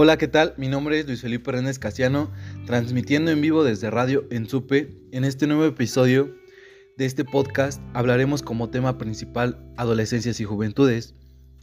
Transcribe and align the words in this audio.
Hola, 0.00 0.16
¿qué 0.16 0.28
tal? 0.28 0.54
Mi 0.56 0.68
nombre 0.68 1.00
es 1.00 1.08
Luis 1.08 1.22
Felipe 1.22 1.50
Renes 1.50 1.80
Casiano, 1.80 2.30
transmitiendo 2.66 3.32
en 3.32 3.40
vivo 3.40 3.64
desde 3.64 3.90
Radio 3.90 4.28
en 4.30 4.48
Supe. 4.48 4.96
En 5.10 5.24
este 5.24 5.48
nuevo 5.48 5.64
episodio 5.64 6.36
de 6.96 7.04
este 7.04 7.24
podcast 7.24 7.82
hablaremos 7.94 8.42
como 8.42 8.70
tema 8.70 8.96
principal 8.96 9.58
adolescencias 9.76 10.38
y 10.38 10.44
juventudes. 10.44 11.16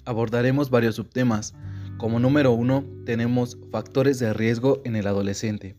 Abordaremos 0.03 0.69
varios 0.69 0.95
subtemas. 0.95 1.53
Como 1.97 2.19
número 2.19 2.51
uno 2.51 2.83
tenemos 3.05 3.57
factores 3.71 4.19
de 4.19 4.33
riesgo 4.33 4.81
en 4.83 4.97
el 4.97 5.07
adolescente. 5.07 5.77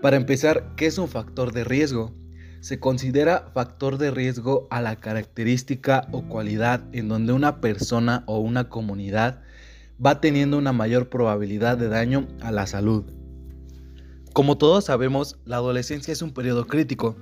Para 0.00 0.18
empezar, 0.18 0.72
¿qué 0.76 0.86
es 0.86 0.98
un 0.98 1.08
factor 1.08 1.52
de 1.52 1.64
riesgo? 1.64 2.14
Se 2.60 2.78
considera 2.78 3.50
factor 3.54 3.98
de 3.98 4.12
riesgo 4.12 4.68
a 4.70 4.80
la 4.80 5.00
característica 5.00 6.06
o 6.12 6.28
cualidad 6.28 6.84
en 6.92 7.08
donde 7.08 7.32
una 7.32 7.60
persona 7.60 8.22
o 8.28 8.38
una 8.38 8.68
comunidad 8.68 9.42
va 10.04 10.20
teniendo 10.20 10.58
una 10.58 10.72
mayor 10.72 11.08
probabilidad 11.08 11.78
de 11.78 11.88
daño 11.88 12.26
a 12.40 12.52
la 12.52 12.66
salud. 12.66 13.04
Como 14.32 14.58
todos 14.58 14.84
sabemos, 14.84 15.38
la 15.44 15.56
adolescencia 15.56 16.12
es 16.12 16.20
un 16.20 16.32
periodo 16.32 16.66
crítico 16.66 17.16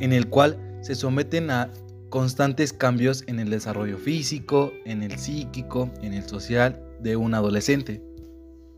en 0.00 0.12
el 0.12 0.28
cual 0.28 0.58
se 0.80 0.94
someten 0.94 1.50
a 1.50 1.70
constantes 2.08 2.72
cambios 2.72 3.24
en 3.26 3.38
el 3.40 3.50
desarrollo 3.50 3.98
físico, 3.98 4.72
en 4.84 5.02
el 5.02 5.18
psíquico, 5.18 5.90
en 6.00 6.14
el 6.14 6.26
social 6.26 6.80
de 7.00 7.16
un 7.16 7.34
adolescente. 7.34 8.02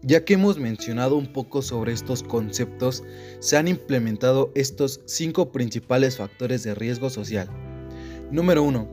Ya 0.02 0.24
que 0.24 0.34
hemos 0.34 0.58
mencionado 0.58 1.16
un 1.16 1.32
poco 1.32 1.62
sobre 1.62 1.92
estos 1.92 2.22
conceptos, 2.22 3.04
se 3.40 3.56
han 3.56 3.68
implementado 3.68 4.52
estos 4.54 5.00
cinco 5.04 5.52
principales 5.52 6.16
factores 6.16 6.62
de 6.62 6.74
riesgo 6.74 7.10
social. 7.10 7.48
Número 8.30 8.62
1. 8.62 8.88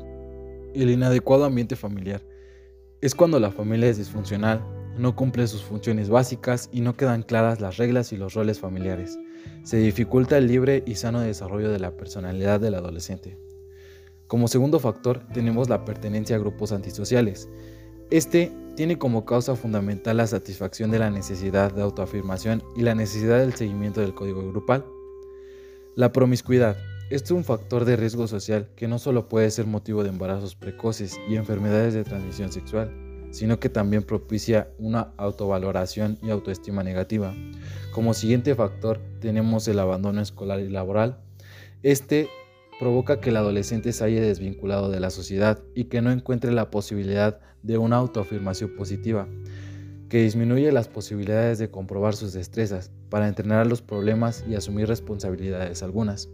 El 0.75 0.89
inadecuado 0.89 1.45
ambiente 1.45 1.75
familiar. 1.75 2.21
Es 3.03 3.15
cuando 3.15 3.37
la 3.37 3.51
familia 3.51 3.89
es 3.89 3.97
disfuncional, 3.97 4.63
no 4.97 5.13
cumple 5.13 5.45
sus 5.47 5.61
funciones 5.61 6.07
básicas 6.07 6.69
y 6.71 6.79
no 6.79 6.95
quedan 6.95 7.21
claras 7.21 7.59
las 7.59 7.75
reglas 7.75 8.13
y 8.13 8.15
los 8.15 8.33
roles 8.33 8.61
familiares. 8.61 9.19
Se 9.63 9.75
dificulta 9.75 10.37
el 10.37 10.47
libre 10.47 10.83
y 10.85 10.95
sano 10.95 11.19
desarrollo 11.19 11.69
de 11.69 11.79
la 11.79 11.97
personalidad 11.97 12.61
del 12.61 12.75
adolescente. 12.75 13.37
Como 14.27 14.47
segundo 14.47 14.79
factor 14.79 15.19
tenemos 15.33 15.67
la 15.67 15.83
pertenencia 15.83 16.37
a 16.37 16.39
grupos 16.39 16.71
antisociales. 16.71 17.49
Este 18.09 18.53
tiene 18.77 18.97
como 18.97 19.25
causa 19.25 19.57
fundamental 19.57 20.15
la 20.15 20.27
satisfacción 20.27 20.89
de 20.89 20.99
la 20.99 21.09
necesidad 21.09 21.73
de 21.73 21.81
autoafirmación 21.81 22.63
y 22.77 22.83
la 22.83 22.95
necesidad 22.95 23.39
del 23.39 23.53
seguimiento 23.53 23.99
del 23.99 24.15
código 24.15 24.47
grupal. 24.47 24.85
La 25.95 26.13
promiscuidad 26.13 26.77
este 27.13 27.25
es 27.25 27.31
un 27.31 27.43
factor 27.43 27.85
de 27.85 27.95
riesgo 27.95 28.25
social 28.25 28.69
que 28.75 28.87
no 28.87 28.97
solo 28.97 29.29
puede 29.29 29.51
ser 29.51 29.67
motivo 29.67 30.01
de 30.01 30.09
embarazos 30.09 30.55
precoces 30.55 31.19
y 31.29 31.35
enfermedades 31.35 31.93
de 31.93 32.03
transmisión 32.03 32.51
sexual, 32.51 32.91
sino 33.29 33.59
que 33.59 33.69
también 33.69 34.01
propicia 34.01 34.69
una 34.79 35.13
autovaloración 35.17 36.17
y 36.23 36.31
autoestima 36.31 36.81
negativa. 36.81 37.31
Como 37.91 38.15
siguiente 38.15 38.55
factor 38.55 38.99
tenemos 39.19 39.67
el 39.67 39.77
abandono 39.77 40.21
escolar 40.21 40.59
y 40.59 40.69
laboral. 40.69 41.19
Este 41.83 42.29
provoca 42.79 43.21
que 43.21 43.29
el 43.29 43.37
adolescente 43.37 43.93
se 43.93 44.03
haya 44.03 44.19
desvinculado 44.19 44.89
de 44.89 44.99
la 44.99 45.11
sociedad 45.11 45.61
y 45.75 45.83
que 45.83 46.01
no 46.01 46.11
encuentre 46.11 46.51
la 46.51 46.71
posibilidad 46.71 47.39
de 47.61 47.77
una 47.77 47.97
autoafirmación 47.97 48.75
positiva, 48.75 49.27
que 50.09 50.23
disminuye 50.23 50.71
las 50.71 50.87
posibilidades 50.87 51.59
de 51.59 51.69
comprobar 51.69 52.15
sus 52.15 52.33
destrezas 52.33 52.89
para 53.11 53.27
entrenar 53.27 53.67
los 53.67 53.83
problemas 53.83 54.43
y 54.49 54.55
asumir 54.55 54.87
responsabilidades 54.87 55.83
algunas. 55.83 56.27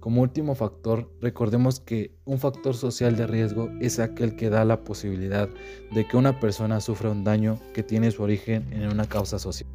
Como 0.00 0.22
último 0.22 0.54
factor, 0.54 1.10
recordemos 1.20 1.80
que 1.80 2.12
un 2.24 2.38
factor 2.38 2.76
social 2.76 3.16
de 3.16 3.26
riesgo 3.26 3.68
es 3.80 3.98
aquel 3.98 4.36
que 4.36 4.48
da 4.48 4.64
la 4.64 4.84
posibilidad 4.84 5.48
de 5.92 6.06
que 6.06 6.16
una 6.16 6.38
persona 6.38 6.80
sufra 6.80 7.10
un 7.10 7.24
daño 7.24 7.58
que 7.74 7.82
tiene 7.82 8.12
su 8.12 8.22
origen 8.22 8.72
en 8.72 8.88
una 8.92 9.08
causa 9.08 9.40
social. 9.40 9.68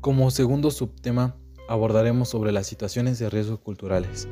Como 0.00 0.30
segundo 0.30 0.70
subtema, 0.70 1.36
abordaremos 1.68 2.30
sobre 2.30 2.52
las 2.52 2.66
situaciones 2.66 3.18
de 3.18 3.28
riesgo 3.28 3.60
culturales. 3.60 4.26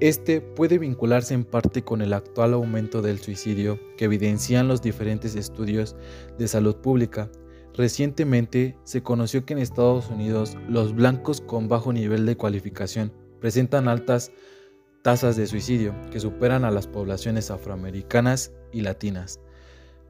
Este 0.00 0.40
puede 0.40 0.78
vincularse 0.78 1.34
en 1.34 1.44
parte 1.44 1.82
con 1.82 2.00
el 2.00 2.14
actual 2.14 2.54
aumento 2.54 3.02
del 3.02 3.18
suicidio 3.18 3.78
que 3.98 4.06
evidencian 4.06 4.68
los 4.68 4.80
diferentes 4.80 5.36
estudios 5.36 5.96
de 6.38 6.48
salud 6.48 6.76
pública. 6.76 7.30
Recientemente 7.74 8.78
se 8.84 9.02
conoció 9.02 9.44
que 9.44 9.52
en 9.52 9.58
Estados 9.58 10.08
Unidos 10.08 10.56
los 10.66 10.94
blancos 10.94 11.42
con 11.42 11.68
bajo 11.68 11.92
nivel 11.92 12.24
de 12.24 12.36
cualificación 12.38 13.12
presentan 13.40 13.88
altas 13.88 14.32
tasas 15.02 15.36
de 15.36 15.46
suicidio 15.46 15.94
que 16.10 16.20
superan 16.20 16.64
a 16.64 16.70
las 16.70 16.86
poblaciones 16.86 17.50
afroamericanas 17.50 18.52
y 18.72 18.80
latinas. 18.80 19.40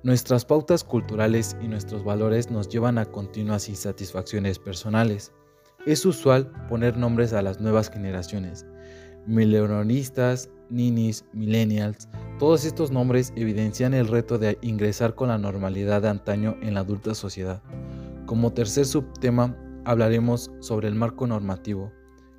Nuestras 0.03 0.45
pautas 0.45 0.85
culturales 0.85 1.57
y 1.61 1.69
nuestros 1.69 2.05
valores 2.05 2.51
nos 2.51 2.69
llevan 2.69 2.97
a 2.99 3.07
continuas 3.07 3.69
insatisfacciones 3.69 4.59
personales. 4.59 5.33
Es 5.85 6.07
usual 6.07 6.51
poner 6.69 6.97
nombres 6.97 7.33
a 7.33 7.43
las 7.43 7.61
nuevas 7.61 7.91
generaciones. 7.91 8.65
Milenonistas, 9.27 10.49
ninis, 10.71 11.25
millennials, 11.33 12.09
todos 12.39 12.65
estos 12.65 12.91
nombres 12.91 13.33
evidencian 13.35 13.95
el 13.95 14.09
reto 14.09 14.39
de 14.39 14.59
ingresar 14.61 15.15
con 15.15 15.29
la 15.29 15.39
normalidad 15.39 16.03
de 16.03 16.09
antaño 16.09 16.57
en 16.61 16.75
la 16.75 16.81
adulta 16.81 17.15
sociedad. 17.15 17.63
Como 18.27 18.53
tercer 18.53 18.85
subtema 18.85 19.57
hablaremos 19.85 20.51
sobre 20.61 20.89
el 20.89 20.95
marco 20.95 21.27
normativo. 21.27 21.93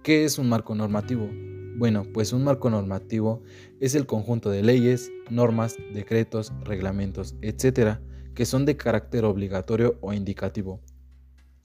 ¿Qué 0.07 0.23
es 0.23 0.40
un 0.40 0.47
marco 0.47 0.73
normativo? 0.73 1.29
Bueno, 1.75 2.06
pues 2.13 2.31
un 2.31 2.45
marco 2.45 2.69
normativo 2.69 3.44
es 3.81 3.94
el 3.94 4.06
conjunto 4.06 4.50
de 4.50 4.63
leyes, 4.63 5.12
normas, 5.29 5.75
decretos, 5.94 6.53
reglamentos, 6.63 7.35
etcétera, 7.41 8.01
que 8.34 8.45
son 8.45 8.63
de 8.63 8.78
carácter 8.78 9.25
obligatorio 9.25 9.97
o 10.00 10.13
indicativo, 10.13 10.79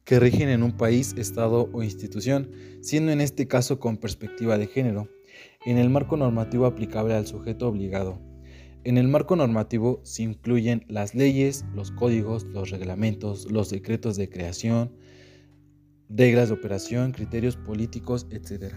que 0.02 0.18
rigen 0.18 0.48
en 0.48 0.64
un 0.64 0.76
país, 0.76 1.14
estado 1.16 1.70
o 1.72 1.84
institución, 1.84 2.50
siendo 2.80 3.12
en 3.12 3.20
este 3.20 3.46
caso 3.46 3.78
con 3.78 3.96
perspectiva 3.96 4.58
de 4.58 4.66
género, 4.66 5.08
en 5.64 5.78
el 5.78 5.88
marco 5.88 6.16
normativo 6.16 6.66
aplicable 6.66 7.14
al 7.14 7.28
sujeto 7.28 7.68
obligado. 7.68 8.20
En 8.82 8.98
el 8.98 9.06
marco 9.06 9.36
normativo 9.36 10.00
se 10.02 10.24
incluyen 10.24 10.84
las 10.88 11.14
leyes, 11.14 11.64
los 11.76 11.92
códigos, 11.92 12.42
los 12.42 12.70
reglamentos, 12.70 13.52
los 13.52 13.70
decretos 13.70 14.16
de 14.16 14.28
creación, 14.28 14.90
reglas 16.14 16.48
de 16.48 16.54
operación, 16.54 17.12
criterios 17.12 17.56
políticos, 17.56 18.26
etc. 18.30 18.74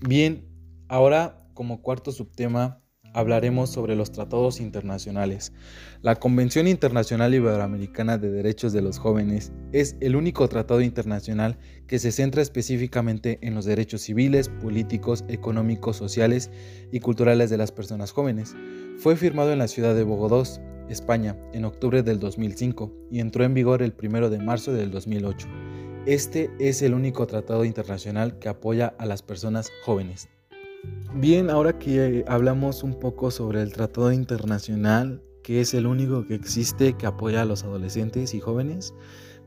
Bien, 0.00 0.46
ahora 0.88 1.48
como 1.54 1.82
cuarto 1.82 2.12
subtema 2.12 2.82
hablaremos 3.12 3.70
sobre 3.70 3.96
los 3.96 4.12
tratados 4.12 4.60
internacionales. 4.60 5.52
La 6.02 6.16
Convención 6.16 6.68
Internacional 6.68 7.34
Iberoamericana 7.34 8.18
de 8.18 8.30
Derechos 8.30 8.74
de 8.74 8.82
los 8.82 8.98
Jóvenes 8.98 9.52
es 9.72 9.96
el 10.00 10.16
único 10.16 10.46
tratado 10.48 10.82
internacional 10.82 11.58
que 11.86 11.98
se 11.98 12.12
centra 12.12 12.42
específicamente 12.42 13.38
en 13.40 13.54
los 13.54 13.64
derechos 13.64 14.02
civiles, 14.02 14.50
políticos, 14.50 15.24
económicos, 15.28 15.96
sociales 15.96 16.50
y 16.92 17.00
culturales 17.00 17.48
de 17.48 17.56
las 17.56 17.72
personas 17.72 18.12
jóvenes. 18.12 18.54
Fue 18.98 19.16
firmado 19.16 19.50
en 19.50 19.60
la 19.60 19.68
ciudad 19.68 19.94
de 19.94 20.04
Bogotá, 20.04 20.60
España, 20.90 21.36
en 21.54 21.64
octubre 21.64 22.02
del 22.02 22.20
2005 22.20 22.92
y 23.10 23.20
entró 23.20 23.44
en 23.44 23.54
vigor 23.54 23.82
el 23.82 23.94
1 24.00 24.28
de 24.28 24.38
marzo 24.38 24.74
del 24.74 24.90
2008. 24.90 25.48
Este 26.06 26.52
es 26.60 26.82
el 26.82 26.94
único 26.94 27.26
tratado 27.26 27.64
internacional 27.64 28.38
que 28.38 28.48
apoya 28.48 28.94
a 28.96 29.06
las 29.06 29.22
personas 29.22 29.72
jóvenes. 29.84 30.28
Bien, 31.16 31.50
ahora 31.50 31.80
que 31.80 32.24
hablamos 32.28 32.84
un 32.84 32.94
poco 33.00 33.32
sobre 33.32 33.60
el 33.60 33.72
tratado 33.72 34.12
internacional, 34.12 35.20
que 35.42 35.60
es 35.60 35.74
el 35.74 35.84
único 35.84 36.24
que 36.24 36.36
existe 36.36 36.92
que 36.92 37.06
apoya 37.06 37.42
a 37.42 37.44
los 37.44 37.64
adolescentes 37.64 38.34
y 38.34 38.40
jóvenes, 38.40 38.94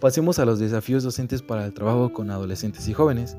pasemos 0.01 0.37
a 0.37 0.43
los 0.43 0.59
desafíos 0.59 1.01
docentes 1.01 1.41
para 1.41 1.65
el 1.65 1.73
trabajo 1.73 2.11
con 2.11 2.29
adolescentes 2.29 2.89
y 2.89 2.93
jóvenes. 2.93 3.37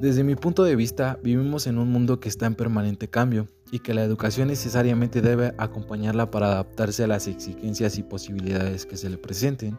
Desde 0.00 0.24
mi 0.24 0.34
punto 0.34 0.64
de 0.64 0.74
vista, 0.74 1.20
vivimos 1.22 1.68
en 1.68 1.78
un 1.78 1.92
mundo 1.92 2.18
que 2.18 2.28
está 2.28 2.46
en 2.46 2.56
permanente 2.56 3.06
cambio 3.06 3.46
y 3.70 3.78
que 3.78 3.94
la 3.94 4.02
educación 4.02 4.48
necesariamente 4.48 5.22
debe 5.22 5.54
acompañarla 5.58 6.32
para 6.32 6.48
adaptarse 6.48 7.04
a 7.04 7.06
las 7.06 7.28
exigencias 7.28 7.98
y 7.98 8.02
posibilidades 8.02 8.84
que 8.84 8.96
se 8.96 9.10
le 9.10 9.16
presenten. 9.16 9.76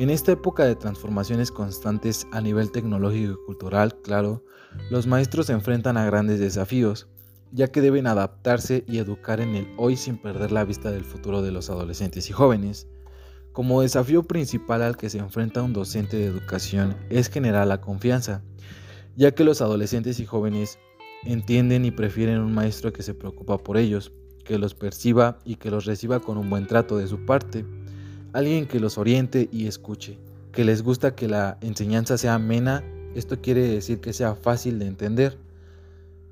En 0.00 0.08
esta 0.08 0.32
época 0.32 0.64
de 0.64 0.76
transformaciones 0.76 1.52
constantes 1.52 2.26
a 2.32 2.40
nivel 2.40 2.72
tecnológico 2.72 3.32
y 3.34 3.44
cultural, 3.44 4.00
claro, 4.00 4.42
los 4.90 5.06
maestros 5.06 5.48
se 5.48 5.52
enfrentan 5.52 5.98
a 5.98 6.06
grandes 6.06 6.40
desafíos, 6.40 7.06
ya 7.52 7.68
que 7.68 7.82
deben 7.82 8.06
adaptarse 8.06 8.82
y 8.88 8.96
educar 8.96 9.42
en 9.42 9.54
el 9.54 9.68
hoy 9.76 9.98
sin 9.98 10.16
perder 10.16 10.52
la 10.52 10.64
vista 10.64 10.90
del 10.90 11.04
futuro 11.04 11.42
de 11.42 11.52
los 11.52 11.68
adolescentes 11.68 12.30
y 12.30 12.32
jóvenes. 12.32 12.88
Como 13.52 13.82
desafío 13.82 14.22
principal 14.22 14.80
al 14.80 14.96
que 14.96 15.10
se 15.10 15.18
enfrenta 15.18 15.62
un 15.62 15.74
docente 15.74 16.16
de 16.16 16.24
educación 16.24 16.96
es 17.10 17.28
generar 17.28 17.66
la 17.66 17.82
confianza, 17.82 18.42
ya 19.16 19.32
que 19.32 19.44
los 19.44 19.60
adolescentes 19.60 20.18
y 20.18 20.24
jóvenes 20.24 20.78
entienden 21.24 21.84
y 21.84 21.90
prefieren 21.90 22.40
un 22.40 22.54
maestro 22.54 22.90
que 22.90 23.02
se 23.02 23.12
preocupa 23.12 23.58
por 23.58 23.76
ellos, 23.76 24.14
que 24.46 24.56
los 24.56 24.74
perciba 24.74 25.40
y 25.44 25.56
que 25.56 25.70
los 25.70 25.84
reciba 25.84 26.20
con 26.20 26.38
un 26.38 26.48
buen 26.48 26.66
trato 26.66 26.96
de 26.96 27.06
su 27.06 27.26
parte 27.26 27.66
alguien 28.32 28.66
que 28.66 28.80
los 28.80 28.98
oriente 28.98 29.48
y 29.52 29.66
escuche, 29.66 30.18
que 30.52 30.64
les 30.64 30.82
gusta 30.82 31.14
que 31.14 31.28
la 31.28 31.58
enseñanza 31.60 32.18
sea 32.18 32.34
amena, 32.34 32.84
esto 33.14 33.40
quiere 33.40 33.62
decir 33.62 34.00
que 34.00 34.12
sea 34.12 34.34
fácil 34.34 34.78
de 34.78 34.86
entender. 34.86 35.38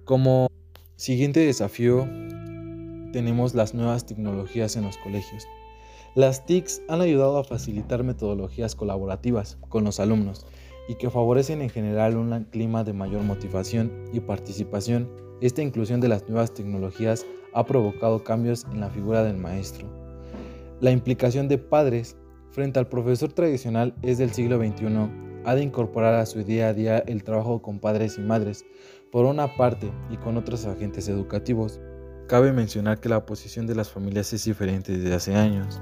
Como 0.04 0.48
siguiente 0.96 1.40
desafío 1.40 2.08
tenemos 3.12 3.54
las 3.54 3.74
nuevas 3.74 4.06
tecnologías 4.06 4.76
en 4.76 4.84
los 4.84 4.96
colegios. 4.98 5.46
Las 6.14 6.46
TICs 6.46 6.82
han 6.88 7.00
ayudado 7.00 7.38
a 7.38 7.44
facilitar 7.44 8.02
metodologías 8.02 8.74
colaborativas 8.74 9.58
con 9.68 9.84
los 9.84 10.00
alumnos 10.00 10.46
y 10.88 10.94
que 10.94 11.10
favorecen 11.10 11.62
en 11.62 11.70
general 11.70 12.16
un 12.16 12.44
clima 12.44 12.82
de 12.82 12.92
mayor 12.92 13.22
motivación 13.22 13.92
y 14.12 14.20
participación. 14.20 15.08
Esta 15.40 15.62
inclusión 15.62 16.00
de 16.00 16.08
las 16.08 16.28
nuevas 16.28 16.54
tecnologías 16.54 17.26
ha 17.54 17.64
provocado 17.66 18.24
cambios 18.24 18.66
en 18.72 18.80
la 18.80 18.90
figura 18.90 19.22
del 19.22 19.36
maestro. 19.36 20.07
La 20.80 20.92
implicación 20.92 21.48
de 21.48 21.58
padres 21.58 22.16
frente 22.52 22.78
al 22.78 22.88
profesor 22.88 23.32
tradicional 23.32 23.96
es 24.02 24.18
del 24.18 24.30
siglo 24.30 24.58
XXI. 24.58 24.86
Ha 25.44 25.54
de 25.56 25.62
incorporar 25.62 26.14
a 26.14 26.24
su 26.24 26.44
día 26.44 26.68
a 26.68 26.74
día 26.74 26.98
el 27.00 27.24
trabajo 27.24 27.60
con 27.60 27.80
padres 27.80 28.16
y 28.16 28.20
madres, 28.20 28.64
por 29.10 29.24
una 29.24 29.56
parte, 29.56 29.90
y 30.08 30.16
con 30.18 30.36
otros 30.36 30.66
agentes 30.66 31.08
educativos. 31.08 31.80
Cabe 32.28 32.52
mencionar 32.52 33.00
que 33.00 33.08
la 33.08 33.26
posición 33.26 33.66
de 33.66 33.74
las 33.74 33.90
familias 33.90 34.32
es 34.32 34.44
diferente 34.44 34.96
desde 34.96 35.14
hace 35.14 35.34
años. 35.34 35.80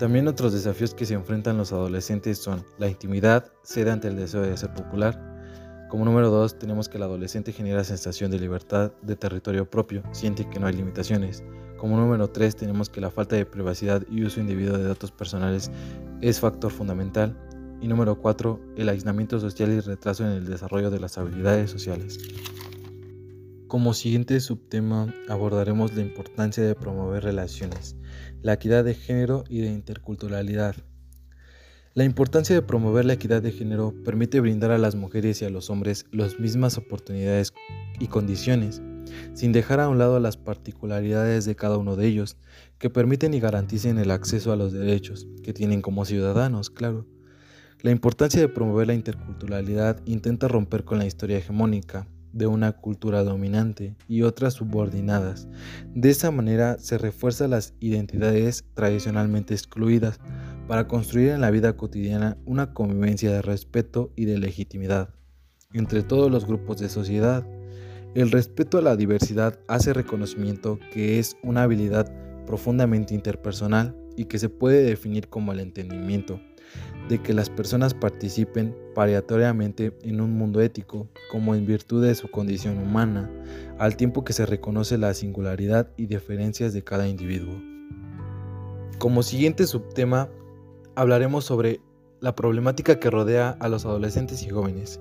También 0.00 0.26
otros 0.26 0.52
desafíos 0.52 0.92
que 0.92 1.06
se 1.06 1.14
enfrentan 1.14 1.56
los 1.56 1.72
adolescentes 1.72 2.38
son 2.38 2.64
la 2.78 2.88
intimidad, 2.88 3.52
cede 3.62 3.92
ante 3.92 4.08
el 4.08 4.16
deseo 4.16 4.42
de 4.42 4.56
ser 4.56 4.74
popular. 4.74 5.22
Como 5.88 6.04
número 6.04 6.30
dos, 6.30 6.58
tenemos 6.58 6.88
que 6.88 6.96
el 6.96 7.04
adolescente 7.04 7.52
genera 7.52 7.84
sensación 7.84 8.32
de 8.32 8.40
libertad, 8.40 8.90
de 9.02 9.14
territorio 9.14 9.70
propio, 9.70 10.02
siente 10.10 10.48
que 10.50 10.58
no 10.58 10.66
hay 10.66 10.74
limitaciones. 10.74 11.44
Como 11.76 11.98
número 11.98 12.28
tres, 12.28 12.56
tenemos 12.56 12.88
que 12.88 13.00
la 13.00 13.10
falta 13.10 13.36
de 13.36 13.44
privacidad 13.44 14.02
y 14.10 14.24
uso 14.24 14.40
indebido 14.40 14.78
de 14.78 14.84
datos 14.84 15.10
personales 15.10 15.70
es 16.20 16.40
factor 16.40 16.72
fundamental. 16.72 17.36
Y 17.82 17.88
número 17.88 18.18
cuatro, 18.20 18.60
el 18.76 18.88
aislamiento 18.88 19.38
social 19.38 19.70
y 19.70 19.80
retraso 19.80 20.24
en 20.24 20.32
el 20.32 20.46
desarrollo 20.46 20.90
de 20.90 21.00
las 21.00 21.18
habilidades 21.18 21.70
sociales. 21.70 22.18
Como 23.68 23.92
siguiente 23.92 24.40
subtema 24.40 25.12
abordaremos 25.28 25.94
la 25.94 26.00
importancia 26.00 26.64
de 26.64 26.74
promover 26.74 27.24
relaciones, 27.24 27.96
la 28.40 28.54
equidad 28.54 28.84
de 28.84 28.94
género 28.94 29.44
y 29.48 29.60
de 29.60 29.72
interculturalidad. 29.72 30.76
La 31.92 32.04
importancia 32.04 32.54
de 32.54 32.62
promover 32.62 33.04
la 33.04 33.14
equidad 33.14 33.42
de 33.42 33.52
género 33.52 33.92
permite 34.04 34.40
brindar 34.40 34.70
a 34.70 34.78
las 34.78 34.94
mujeres 34.94 35.42
y 35.42 35.44
a 35.44 35.50
los 35.50 35.68
hombres 35.68 36.06
las 36.12 36.38
mismas 36.38 36.78
oportunidades 36.78 37.52
y 37.98 38.06
condiciones, 38.06 38.80
sin 39.34 39.52
dejar 39.52 39.80
a 39.80 39.88
un 39.88 39.98
lado 39.98 40.20
las 40.20 40.36
particularidades 40.36 41.44
de 41.44 41.56
cada 41.56 41.78
uno 41.78 41.96
de 41.96 42.06
ellos, 42.06 42.36
que 42.78 42.90
permiten 42.90 43.34
y 43.34 43.40
garanticen 43.40 43.98
el 43.98 44.10
acceso 44.10 44.52
a 44.52 44.56
los 44.56 44.72
derechos 44.72 45.26
que 45.42 45.52
tienen 45.52 45.82
como 45.82 46.04
ciudadanos, 46.04 46.70
claro. 46.70 47.06
La 47.80 47.90
importancia 47.90 48.40
de 48.40 48.48
promover 48.48 48.86
la 48.88 48.94
interculturalidad 48.94 50.00
intenta 50.06 50.48
romper 50.48 50.84
con 50.84 50.98
la 50.98 51.06
historia 51.06 51.38
hegemónica, 51.38 52.08
de 52.32 52.46
una 52.46 52.72
cultura 52.72 53.24
dominante 53.24 53.96
y 54.08 54.22
otras 54.22 54.54
subordinadas. 54.54 55.48
De 55.94 56.10
esa 56.10 56.30
manera 56.30 56.76
se 56.78 56.98
refuerzan 56.98 57.50
las 57.50 57.72
identidades 57.80 58.64
tradicionalmente 58.74 59.54
excluidas 59.54 60.20
para 60.68 60.86
construir 60.86 61.30
en 61.30 61.40
la 61.40 61.50
vida 61.50 61.76
cotidiana 61.76 62.36
una 62.44 62.74
convivencia 62.74 63.32
de 63.32 63.40
respeto 63.40 64.12
y 64.16 64.26
de 64.26 64.38
legitimidad 64.38 65.16
entre 65.72 66.02
todos 66.02 66.30
los 66.30 66.46
grupos 66.46 66.78
de 66.78 66.88
sociedad. 66.88 67.46
El 68.16 68.30
respeto 68.30 68.78
a 68.78 68.80
la 68.80 68.96
diversidad 68.96 69.58
hace 69.68 69.92
reconocimiento 69.92 70.78
que 70.90 71.18
es 71.18 71.36
una 71.42 71.64
habilidad 71.64 72.10
profundamente 72.46 73.14
interpersonal 73.14 73.94
y 74.16 74.24
que 74.24 74.38
se 74.38 74.48
puede 74.48 74.84
definir 74.84 75.28
como 75.28 75.52
el 75.52 75.60
entendimiento 75.60 76.40
de 77.10 77.20
que 77.20 77.34
las 77.34 77.50
personas 77.50 77.92
participen 77.92 78.74
pariatoriamente 78.94 79.92
en 80.02 80.22
un 80.22 80.32
mundo 80.32 80.62
ético, 80.62 81.10
como 81.30 81.54
en 81.54 81.66
virtud 81.66 82.06
de 82.06 82.14
su 82.14 82.30
condición 82.30 82.78
humana, 82.78 83.30
al 83.78 83.98
tiempo 83.98 84.24
que 84.24 84.32
se 84.32 84.46
reconoce 84.46 84.96
la 84.96 85.12
singularidad 85.12 85.90
y 85.98 86.06
diferencias 86.06 86.72
de 86.72 86.82
cada 86.82 87.06
individuo. 87.08 87.60
Como 88.98 89.22
siguiente 89.22 89.66
subtema, 89.66 90.30
hablaremos 90.94 91.44
sobre 91.44 91.82
la 92.20 92.34
problemática 92.34 92.98
que 92.98 93.10
rodea 93.10 93.50
a 93.60 93.68
los 93.68 93.84
adolescentes 93.84 94.42
y 94.42 94.48
jóvenes. 94.48 95.00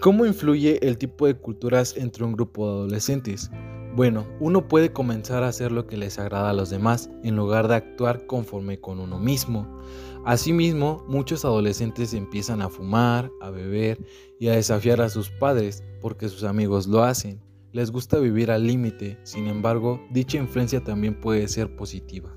¿Cómo 0.00 0.26
influye 0.26 0.86
el 0.86 0.98
tipo 0.98 1.26
de 1.26 1.34
culturas 1.34 1.96
entre 1.96 2.24
un 2.24 2.32
grupo 2.32 2.66
de 2.66 2.72
adolescentes? 2.72 3.50
Bueno, 3.96 4.26
uno 4.40 4.66
puede 4.66 4.92
comenzar 4.92 5.44
a 5.44 5.48
hacer 5.48 5.70
lo 5.70 5.86
que 5.86 5.96
les 5.96 6.18
agrada 6.18 6.50
a 6.50 6.52
los 6.52 6.68
demás 6.68 7.10
en 7.22 7.36
lugar 7.36 7.68
de 7.68 7.76
actuar 7.76 8.26
conforme 8.26 8.80
con 8.80 8.98
uno 8.98 9.18
mismo. 9.18 9.80
Asimismo, 10.24 11.04
muchos 11.06 11.44
adolescentes 11.44 12.12
empiezan 12.12 12.60
a 12.60 12.68
fumar, 12.68 13.30
a 13.40 13.50
beber 13.50 14.04
y 14.40 14.48
a 14.48 14.56
desafiar 14.56 15.00
a 15.00 15.08
sus 15.08 15.30
padres 15.30 15.84
porque 16.00 16.28
sus 16.28 16.44
amigos 16.44 16.86
lo 16.86 17.02
hacen. 17.02 17.40
Les 17.72 17.90
gusta 17.90 18.18
vivir 18.18 18.50
al 18.50 18.66
límite, 18.66 19.18
sin 19.22 19.46
embargo, 19.46 20.00
dicha 20.10 20.38
influencia 20.38 20.82
también 20.82 21.20
puede 21.20 21.46
ser 21.48 21.74
positiva. 21.76 22.34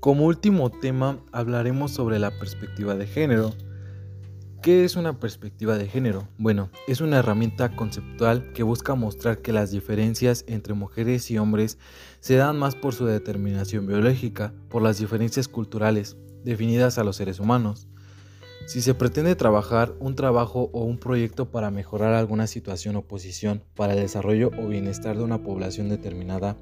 Como 0.00 0.26
último 0.26 0.70
tema, 0.70 1.24
hablaremos 1.30 1.92
sobre 1.92 2.18
la 2.18 2.36
perspectiva 2.38 2.94
de 2.94 3.06
género. 3.06 3.52
¿Qué 4.62 4.84
es 4.84 4.94
una 4.94 5.18
perspectiva 5.18 5.76
de 5.76 5.88
género? 5.88 6.28
Bueno, 6.38 6.70
es 6.86 7.00
una 7.00 7.18
herramienta 7.18 7.74
conceptual 7.74 8.52
que 8.52 8.62
busca 8.62 8.94
mostrar 8.94 9.38
que 9.38 9.52
las 9.52 9.72
diferencias 9.72 10.44
entre 10.46 10.72
mujeres 10.72 11.28
y 11.32 11.38
hombres 11.38 11.78
se 12.20 12.36
dan 12.36 12.60
más 12.60 12.76
por 12.76 12.94
su 12.94 13.04
determinación 13.04 13.88
biológica, 13.88 14.54
por 14.68 14.80
las 14.80 15.00
diferencias 15.00 15.48
culturales 15.48 16.16
definidas 16.44 16.98
a 16.98 17.02
los 17.02 17.16
seres 17.16 17.40
humanos. 17.40 17.88
Si 18.66 18.82
se 18.82 18.94
pretende 18.94 19.34
trabajar 19.34 19.96
un 19.98 20.14
trabajo 20.14 20.70
o 20.72 20.84
un 20.84 20.98
proyecto 20.98 21.50
para 21.50 21.72
mejorar 21.72 22.14
alguna 22.14 22.46
situación 22.46 22.94
o 22.94 23.02
posición 23.02 23.64
para 23.74 23.94
el 23.94 23.98
desarrollo 23.98 24.52
o 24.56 24.68
bienestar 24.68 25.16
de 25.16 25.24
una 25.24 25.42
población 25.42 25.88
determinada, 25.88 26.56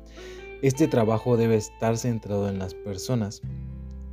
este 0.63 0.89
trabajo 0.89 1.37
debe 1.37 1.57
estar 1.57 1.99
centrado 1.99 2.49
en 2.49 2.59
las 2.59 2.73
personas, 2.73 3.43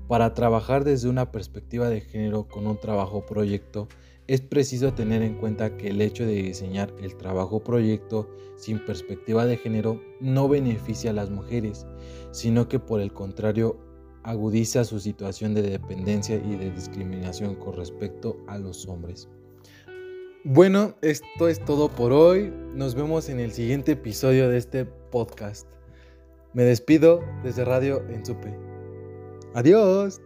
para 0.07 0.33
trabajar 0.33 0.83
desde 0.83 1.09
una 1.09 1.31
perspectiva 1.31 1.89
de 1.89 2.01
género 2.01 2.48
con 2.48 2.68
un 2.68 2.80
trabajo 2.80 3.25
proyecto, 3.25 3.88
es 4.27 4.42
preciso 4.42 4.94
tener 4.94 5.21
en 5.21 5.36
cuenta 5.36 5.77
que 5.77 5.89
el 5.89 6.01
hecho 6.01 6.25
de 6.25 6.33
diseñar 6.33 6.94
el 7.01 7.15
trabajo 7.15 7.62
proyecto 7.62 8.30
sin 8.57 8.83
perspectiva 8.83 9.45
de 9.45 9.57
género 9.57 10.01
no 10.19 10.50
beneficia 10.50 11.12
a 11.12 11.13
las 11.13 11.30
mujeres, 11.30 11.86
sino 12.31 12.68
que 12.68 12.80
por 12.80 13.00
el 13.00 13.13
contrario 13.13 13.77
agudiza 14.24 14.83
su 14.83 15.00
situación 15.00 15.54
de 15.54 15.62
dependencia 15.62 16.36
y 16.36 16.57
de 16.57 16.71
discriminación 16.71 17.56
con 17.56 17.77
respecto 17.77 18.38
a 18.48 18.57
los 18.57 18.86
hombres. 18.88 19.30
Bueno, 20.44 20.95
esto 21.01 21.48
es 21.48 21.63
todo 21.63 21.89
por 21.89 22.12
hoy. 22.12 22.54
Nos 22.74 22.95
vemos 22.95 23.30
en 23.30 23.39
el 23.39 23.51
siguiente 23.51 23.94
episodio 23.94 24.50
de 24.50 24.57
este 24.57 24.86
podcast. 24.86 25.68
Me 26.54 26.64
despido 26.64 27.21
desde 27.44 27.64
Radio 27.64 28.02
en 28.09 28.26
Supe. 28.26 28.67
Adiós. 29.54 30.21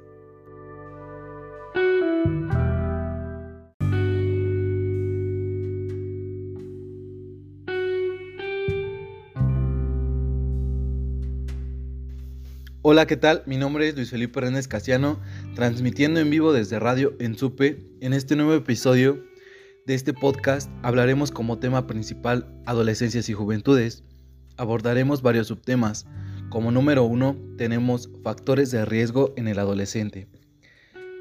Hola, 12.83 13.05
¿qué 13.05 13.15
tal? 13.15 13.43
Mi 13.45 13.57
nombre 13.57 13.87
es 13.87 13.95
Luis 13.95 14.09
Felipe 14.09 14.41
Renes 14.41 14.67
Casiano, 14.67 15.19
transmitiendo 15.55 16.19
en 16.19 16.29
vivo 16.29 16.51
desde 16.51 16.79
Radio 16.79 17.13
en 17.19 17.37
Supe. 17.37 17.79
En 18.01 18.13
este 18.13 18.35
nuevo 18.35 18.53
episodio 18.55 19.23
de 19.85 19.93
este 19.93 20.13
podcast 20.13 20.69
hablaremos 20.81 21.31
como 21.31 21.59
tema 21.59 21.85
principal 21.85 22.51
adolescencias 22.65 23.29
y 23.29 23.33
juventudes. 23.33 24.03
Abordaremos 24.57 25.21
varios 25.21 25.47
subtemas 25.47 26.07
como 26.51 26.69
número 26.69 27.05
uno 27.05 27.37
tenemos 27.57 28.09
factores 28.23 28.71
de 28.71 28.83
riesgo 28.83 29.33
en 29.37 29.47
el 29.47 29.57
adolescente. 29.57 30.27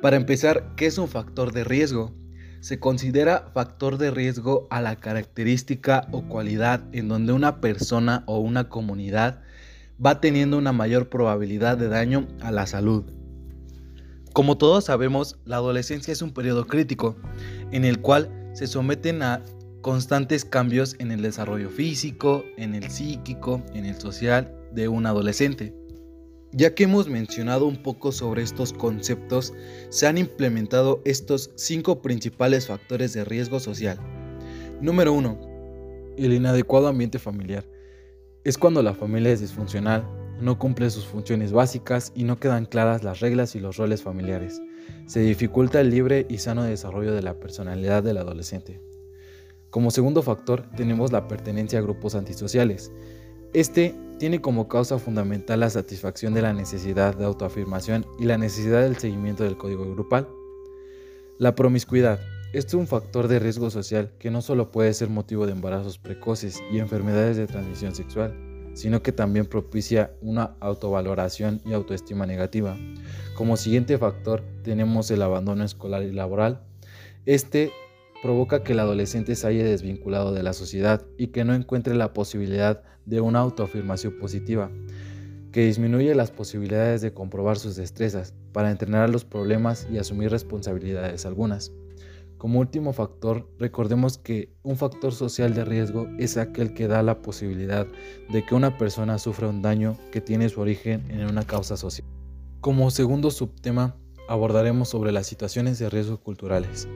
Para 0.02 0.16
empezar, 0.16 0.74
¿qué 0.76 0.86
es 0.86 0.98
un 0.98 1.06
factor 1.06 1.52
de 1.52 1.62
riesgo? 1.62 2.12
Se 2.58 2.80
considera 2.80 3.48
factor 3.54 3.96
de 3.96 4.10
riesgo 4.10 4.66
a 4.70 4.82
la 4.82 4.96
característica 4.96 6.08
o 6.10 6.22
cualidad 6.22 6.82
en 6.92 7.06
donde 7.06 7.32
una 7.32 7.60
persona 7.60 8.24
o 8.26 8.40
una 8.40 8.68
comunidad 8.68 9.40
va 10.04 10.20
teniendo 10.20 10.58
una 10.58 10.72
mayor 10.72 11.08
probabilidad 11.08 11.78
de 11.78 11.88
daño 11.88 12.26
a 12.40 12.50
la 12.50 12.66
salud. 12.66 13.04
Como 14.32 14.58
todos 14.58 14.86
sabemos, 14.86 15.38
la 15.44 15.56
adolescencia 15.56 16.12
es 16.12 16.22
un 16.22 16.32
periodo 16.32 16.66
crítico 16.66 17.16
en 17.70 17.84
el 17.84 18.00
cual 18.00 18.50
se 18.52 18.66
someten 18.66 19.22
a 19.22 19.44
constantes 19.80 20.44
cambios 20.44 20.96
en 20.98 21.12
el 21.12 21.22
desarrollo 21.22 21.70
físico, 21.70 22.44
en 22.56 22.74
el 22.74 22.90
psíquico, 22.90 23.62
en 23.74 23.86
el 23.86 23.94
social 23.94 24.56
de 24.72 24.88
un 24.88 25.06
adolescente. 25.06 25.74
Ya 26.52 26.74
que 26.74 26.84
hemos 26.84 27.08
mencionado 27.08 27.66
un 27.66 27.82
poco 27.82 28.10
sobre 28.10 28.42
estos 28.42 28.72
conceptos, 28.72 29.54
se 29.88 30.06
han 30.06 30.18
implementado 30.18 31.00
estos 31.04 31.52
cinco 31.54 32.02
principales 32.02 32.66
factores 32.66 33.12
de 33.12 33.24
riesgo 33.24 33.60
social. 33.60 33.98
Número 34.80 35.12
1. 35.12 36.14
El 36.16 36.32
inadecuado 36.32 36.88
ambiente 36.88 37.18
familiar. 37.18 37.64
Es 38.42 38.58
cuando 38.58 38.82
la 38.82 38.94
familia 38.94 39.32
es 39.32 39.40
disfuncional, 39.40 40.04
no 40.40 40.58
cumple 40.58 40.90
sus 40.90 41.06
funciones 41.06 41.52
básicas 41.52 42.12
y 42.16 42.24
no 42.24 42.40
quedan 42.40 42.64
claras 42.64 43.04
las 43.04 43.20
reglas 43.20 43.54
y 43.54 43.60
los 43.60 43.76
roles 43.76 44.02
familiares. 44.02 44.60
Se 45.06 45.20
dificulta 45.20 45.80
el 45.80 45.90
libre 45.90 46.26
y 46.28 46.38
sano 46.38 46.64
desarrollo 46.64 47.14
de 47.14 47.22
la 47.22 47.34
personalidad 47.34 48.02
del 48.02 48.18
adolescente. 48.18 48.80
Como 49.70 49.90
segundo 49.90 50.22
factor 50.22 50.64
tenemos 50.76 51.12
la 51.12 51.28
pertenencia 51.28 51.78
a 51.78 51.82
grupos 51.82 52.14
antisociales. 52.14 52.90
Este 53.52 53.94
tiene 54.20 54.42
como 54.42 54.68
causa 54.68 54.98
fundamental 54.98 55.60
la 55.60 55.70
satisfacción 55.70 56.34
de 56.34 56.42
la 56.42 56.52
necesidad 56.52 57.16
de 57.16 57.24
autoafirmación 57.24 58.04
y 58.18 58.26
la 58.26 58.36
necesidad 58.36 58.82
del 58.82 58.98
seguimiento 58.98 59.44
del 59.44 59.56
código 59.56 59.90
grupal. 59.90 60.28
La 61.38 61.54
promiscuidad. 61.54 62.20
Esto 62.52 62.76
es 62.76 62.80
un 62.82 62.86
factor 62.86 63.28
de 63.28 63.38
riesgo 63.38 63.70
social 63.70 64.12
que 64.18 64.30
no 64.30 64.42
solo 64.42 64.70
puede 64.70 64.92
ser 64.92 65.08
motivo 65.08 65.46
de 65.46 65.52
embarazos 65.52 65.96
precoces 65.96 66.62
y 66.70 66.80
enfermedades 66.80 67.38
de 67.38 67.46
transmisión 67.46 67.94
sexual, 67.94 68.36
sino 68.74 69.02
que 69.02 69.12
también 69.12 69.46
propicia 69.46 70.12
una 70.20 70.54
autovaloración 70.60 71.62
y 71.64 71.72
autoestima 71.72 72.26
negativa. 72.26 72.76
Como 73.34 73.56
siguiente 73.56 73.96
factor 73.96 74.42
tenemos 74.62 75.10
el 75.10 75.22
abandono 75.22 75.64
escolar 75.64 76.02
y 76.02 76.12
laboral. 76.12 76.60
Este 77.24 77.72
provoca 78.22 78.62
que 78.62 78.72
el 78.72 78.80
adolescente 78.80 79.34
se 79.34 79.46
haya 79.46 79.64
desvinculado 79.64 80.32
de 80.32 80.42
la 80.42 80.52
sociedad 80.52 81.04
y 81.16 81.28
que 81.28 81.44
no 81.44 81.54
encuentre 81.54 81.94
la 81.94 82.12
posibilidad 82.12 82.82
de 83.06 83.20
una 83.20 83.40
autoafirmación 83.40 84.18
positiva, 84.18 84.70
que 85.52 85.64
disminuye 85.64 86.14
las 86.14 86.30
posibilidades 86.30 87.00
de 87.00 87.12
comprobar 87.12 87.58
sus 87.58 87.76
destrezas 87.76 88.34
para 88.52 88.70
entrenar 88.70 89.10
los 89.10 89.24
problemas 89.24 89.86
y 89.90 89.98
asumir 89.98 90.30
responsabilidades 90.30 91.26
algunas. 91.26 91.72
Como 92.40 92.60
último 92.60 92.94
factor, 92.94 93.46
recordemos 93.58 94.16
que 94.16 94.50
un 94.62 94.76
factor 94.76 95.12
social 95.12 95.52
de 95.52 95.64
riesgo 95.64 96.08
es 96.18 96.38
aquel 96.38 96.72
que 96.72 96.88
da 96.88 97.02
la 97.02 97.20
posibilidad 97.20 97.86
de 98.30 98.46
que 98.46 98.54
una 98.54 98.78
persona 98.78 99.18
sufra 99.18 99.48
un 99.48 99.60
daño 99.60 99.98
que 100.10 100.22
tiene 100.22 100.48
su 100.48 100.60
origen 100.62 101.10
en 101.10 101.26
una 101.26 101.42
causa 101.42 101.76
social. 101.76 102.08
Como 102.62 102.90
segundo 102.90 103.30
subtema, 103.30 103.96
abordaremos 104.26 104.88
sobre 104.88 105.12
las 105.12 105.26
situaciones 105.26 105.78
de 105.78 105.90
riesgo 105.90 106.18
culturales. 106.18 106.88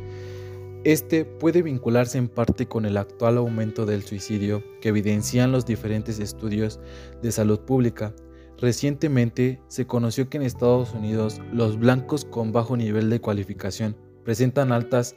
Este 0.85 1.25
puede 1.25 1.63
vincularse 1.63 2.19
en 2.19 2.29
parte 2.29 2.69
con 2.69 2.85
el 2.85 2.99
actual 2.99 3.39
aumento 3.39 3.87
del 3.87 4.03
suicidio 4.03 4.63
que 4.83 4.91
evidencian 4.91 5.51
los 5.51 5.65
diferentes 5.65 6.19
estudios 6.19 6.79
de 7.23 7.33
salud 7.33 7.61
pública. 7.61 8.15
Recientemente 8.59 9.63
se 9.69 9.87
conoció 9.87 10.29
que 10.29 10.37
en 10.37 10.43
Estados 10.43 10.93
Unidos 10.93 11.41
los 11.55 11.79
blancos 11.79 12.27
con 12.27 12.53
bajo 12.53 12.77
nivel 12.77 13.09
de 13.09 13.19
cualificación 13.19 13.97
presentan 14.25 14.73
altas 14.73 15.17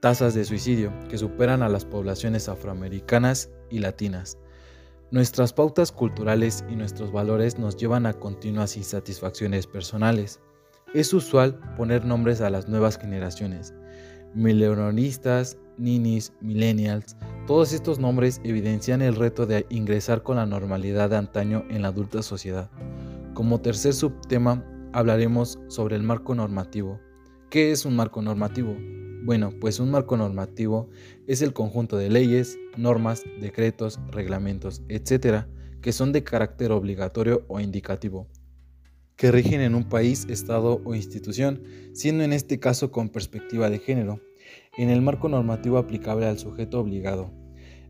tasas 0.00 0.34
de 0.34 0.44
suicidio 0.44 0.92
que 1.08 1.16
superan 1.16 1.62
a 1.62 1.68
las 1.68 1.84
poblaciones 1.84 2.48
afroamericanas 2.48 3.50
y 3.70 3.78
latinas. 3.78 4.36
Nuestras 5.12 5.52
pautas 5.52 5.92
culturales 5.92 6.64
y 6.68 6.74
nuestros 6.74 7.12
valores 7.12 7.56
nos 7.56 7.76
llevan 7.76 8.04
a 8.04 8.14
continuas 8.14 8.76
insatisfacciones 8.76 9.68
personales. 9.68 10.40
Es 10.92 11.14
usual 11.14 11.60
poner 11.76 12.04
nombres 12.04 12.40
a 12.40 12.50
las 12.50 12.68
nuevas 12.68 12.98
generaciones 12.98 13.74
milenonistas, 14.34 15.56
ninis, 15.78 16.32
millennials, 16.40 17.16
todos 17.46 17.72
estos 17.72 17.98
nombres 17.98 18.40
evidencian 18.44 19.00
el 19.00 19.16
reto 19.16 19.46
de 19.46 19.64
ingresar 19.70 20.22
con 20.22 20.36
la 20.36 20.46
normalidad 20.46 21.10
de 21.10 21.16
antaño 21.16 21.64
en 21.70 21.82
la 21.82 21.88
adulta 21.88 22.22
sociedad. 22.22 22.70
Como 23.34 23.60
tercer 23.60 23.94
subtema 23.94 24.64
hablaremos 24.92 25.58
sobre 25.68 25.96
el 25.96 26.02
marco 26.02 26.34
normativo. 26.34 27.00
¿Qué 27.50 27.70
es 27.70 27.84
un 27.84 27.96
marco 27.96 28.20
normativo? 28.20 28.76
Bueno, 29.24 29.50
pues 29.60 29.80
un 29.80 29.90
marco 29.90 30.16
normativo 30.16 30.88
es 31.26 31.42
el 31.42 31.52
conjunto 31.52 31.96
de 31.96 32.10
leyes, 32.10 32.58
normas, 32.76 33.24
decretos, 33.40 33.98
reglamentos, 34.10 34.82
etc., 34.88 35.46
que 35.80 35.92
son 35.92 36.12
de 36.12 36.24
carácter 36.24 36.72
obligatorio 36.72 37.44
o 37.48 37.60
indicativo, 37.60 38.26
que 39.18 39.32
rigen 39.32 39.60
en 39.60 39.74
un 39.74 39.82
país, 39.82 40.26
estado 40.30 40.80
o 40.84 40.94
institución, 40.94 41.64
siendo 41.92 42.22
en 42.22 42.32
este 42.32 42.60
caso 42.60 42.92
con 42.92 43.08
perspectiva 43.08 43.68
de 43.68 43.80
género, 43.80 44.20
en 44.78 44.90
el 44.90 45.02
marco 45.02 45.28
normativo 45.28 45.76
aplicable 45.76 46.24
al 46.24 46.38
sujeto 46.38 46.78
obligado. 46.78 47.32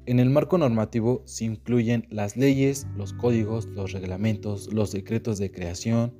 En 0.07 0.21
el 0.21 0.31
marco 0.31 0.57
normativo 0.57 1.23
se 1.27 1.45
incluyen 1.45 2.07
las 2.09 2.39
leyes, 2.39 2.87
los 2.97 3.13
códigos, 3.13 3.67
los 3.67 3.93
reglamentos, 3.93 4.73
los 4.73 4.91
decretos 4.91 5.39
de 5.39 5.53
creación, 5.53 6.15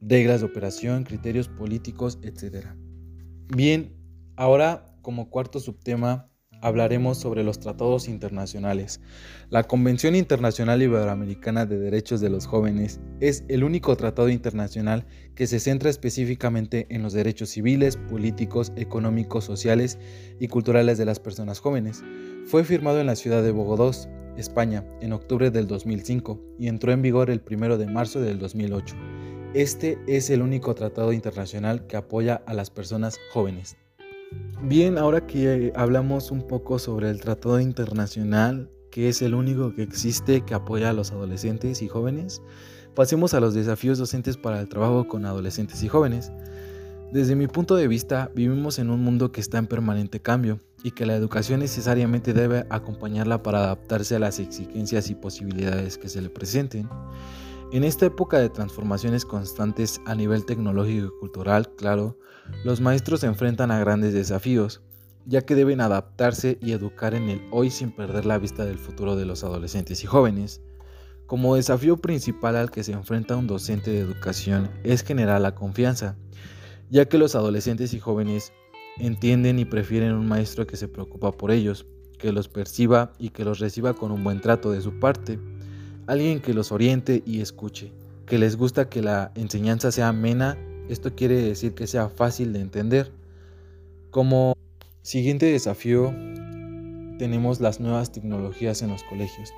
reglas 0.00 0.40
de 0.40 0.46
operación, 0.46 1.02
criterios 1.02 1.48
políticos, 1.48 2.20
etc. 2.22 2.68
Bien, 3.48 3.96
ahora 4.36 4.86
como 5.02 5.28
cuarto 5.28 5.58
subtema 5.58 6.30
hablaremos 6.60 7.18
sobre 7.18 7.44
los 7.44 7.60
tratados 7.60 8.08
internacionales. 8.08 9.00
La 9.50 9.64
Convención 9.64 10.14
Internacional 10.14 10.82
Iberoamericana 10.82 11.66
de 11.66 11.78
Derechos 11.78 12.20
de 12.20 12.30
los 12.30 12.46
Jóvenes 12.46 13.00
es 13.20 13.44
el 13.48 13.64
único 13.64 13.96
tratado 13.96 14.28
internacional 14.28 15.06
que 15.34 15.46
se 15.46 15.60
centra 15.60 15.90
específicamente 15.90 16.86
en 16.90 17.02
los 17.02 17.12
derechos 17.12 17.50
civiles, 17.50 17.96
políticos, 17.96 18.72
económicos, 18.76 19.44
sociales 19.44 19.98
y 20.40 20.48
culturales 20.48 20.98
de 20.98 21.04
las 21.04 21.20
personas 21.20 21.60
jóvenes. 21.60 22.02
Fue 22.46 22.64
firmado 22.64 23.00
en 23.00 23.06
la 23.06 23.16
ciudad 23.16 23.42
de 23.42 23.52
Bogotá, 23.52 24.08
España, 24.36 24.84
en 25.00 25.12
octubre 25.12 25.50
del 25.50 25.66
2005 25.66 26.40
y 26.58 26.68
entró 26.68 26.92
en 26.92 27.02
vigor 27.02 27.30
el 27.30 27.42
1 27.48 27.76
de 27.76 27.86
marzo 27.86 28.20
del 28.20 28.38
2008. 28.38 28.94
Este 29.54 29.98
es 30.06 30.30
el 30.30 30.42
único 30.42 30.74
tratado 30.74 31.12
internacional 31.12 31.86
que 31.86 31.96
apoya 31.96 32.42
a 32.46 32.54
las 32.54 32.70
personas 32.70 33.18
jóvenes. 33.32 33.76
Bien, 34.62 34.98
ahora 34.98 35.26
que 35.26 35.72
hablamos 35.76 36.30
un 36.30 36.46
poco 36.46 36.78
sobre 36.78 37.10
el 37.10 37.20
Tratado 37.20 37.60
Internacional, 37.60 38.70
que 38.90 39.08
es 39.08 39.22
el 39.22 39.34
único 39.34 39.72
que 39.74 39.82
existe 39.82 40.40
que 40.42 40.54
apoya 40.54 40.90
a 40.90 40.92
los 40.92 41.12
adolescentes 41.12 41.80
y 41.80 41.88
jóvenes, 41.88 42.42
pasemos 42.94 43.34
a 43.34 43.40
los 43.40 43.54
desafíos 43.54 43.98
docentes 43.98 44.36
para 44.36 44.60
el 44.60 44.68
trabajo 44.68 45.06
con 45.06 45.24
adolescentes 45.24 45.82
y 45.82 45.88
jóvenes. 45.88 46.32
Desde 47.12 47.36
mi 47.36 47.46
punto 47.46 47.76
de 47.76 47.88
vista, 47.88 48.30
vivimos 48.34 48.78
en 48.78 48.90
un 48.90 49.02
mundo 49.02 49.32
que 49.32 49.40
está 49.40 49.58
en 49.58 49.66
permanente 49.66 50.20
cambio 50.20 50.60
y 50.82 50.90
que 50.90 51.06
la 51.06 51.14
educación 51.14 51.60
necesariamente 51.60 52.34
debe 52.34 52.66
acompañarla 52.68 53.42
para 53.42 53.60
adaptarse 53.60 54.16
a 54.16 54.18
las 54.18 54.38
exigencias 54.38 55.08
y 55.08 55.14
posibilidades 55.14 55.96
que 55.96 56.08
se 56.08 56.20
le 56.20 56.28
presenten. 56.28 56.88
En 57.70 57.84
esta 57.84 58.06
época 58.06 58.38
de 58.38 58.48
transformaciones 58.48 59.26
constantes 59.26 60.00
a 60.06 60.14
nivel 60.14 60.46
tecnológico 60.46 61.08
y 61.08 61.20
cultural, 61.20 61.68
claro, 61.76 62.18
los 62.64 62.80
maestros 62.80 63.20
se 63.20 63.26
enfrentan 63.26 63.70
a 63.70 63.78
grandes 63.78 64.14
desafíos, 64.14 64.80
ya 65.26 65.42
que 65.42 65.54
deben 65.54 65.82
adaptarse 65.82 66.56
y 66.62 66.72
educar 66.72 67.12
en 67.12 67.28
el 67.28 67.42
hoy 67.50 67.70
sin 67.70 67.90
perder 67.90 68.24
la 68.24 68.38
vista 68.38 68.64
del 68.64 68.78
futuro 68.78 69.16
de 69.16 69.26
los 69.26 69.44
adolescentes 69.44 70.02
y 70.02 70.06
jóvenes. 70.06 70.62
Como 71.26 71.56
desafío 71.56 71.98
principal 71.98 72.56
al 72.56 72.70
que 72.70 72.82
se 72.82 72.92
enfrenta 72.92 73.36
un 73.36 73.46
docente 73.46 73.90
de 73.90 73.98
educación 73.98 74.70
es 74.82 75.04
generar 75.04 75.42
la 75.42 75.54
confianza, 75.54 76.16
ya 76.88 77.04
que 77.04 77.18
los 77.18 77.34
adolescentes 77.34 77.92
y 77.92 78.00
jóvenes 78.00 78.54
entienden 78.96 79.58
y 79.58 79.66
prefieren 79.66 80.14
un 80.14 80.26
maestro 80.26 80.66
que 80.66 80.78
se 80.78 80.88
preocupa 80.88 81.32
por 81.32 81.50
ellos, 81.50 81.84
que 82.18 82.32
los 82.32 82.48
perciba 82.48 83.12
y 83.18 83.28
que 83.28 83.44
los 83.44 83.58
reciba 83.58 83.92
con 83.92 84.10
un 84.10 84.24
buen 84.24 84.40
trato 84.40 84.70
de 84.70 84.80
su 84.80 84.98
parte 84.98 85.38
alguien 86.08 86.40
que 86.40 86.54
los 86.54 86.72
oriente 86.72 87.22
y 87.26 87.42
escuche, 87.42 87.92
que 88.24 88.38
les 88.38 88.56
gusta 88.56 88.88
que 88.88 89.02
la 89.02 89.30
enseñanza 89.34 89.92
sea 89.92 90.08
amena, 90.08 90.56
esto 90.88 91.14
quiere 91.14 91.34
decir 91.34 91.74
que 91.74 91.86
sea 91.86 92.08
fácil 92.08 92.54
de 92.54 92.60
entender. 92.60 93.12
Como 94.10 94.54
siguiente 95.02 95.44
desafío 95.44 96.14
tenemos 97.18 97.60
las 97.60 97.78
nuevas 97.78 98.10
tecnologías 98.10 98.80
en 98.80 98.88
los 98.88 99.02
colegios. 99.04 99.52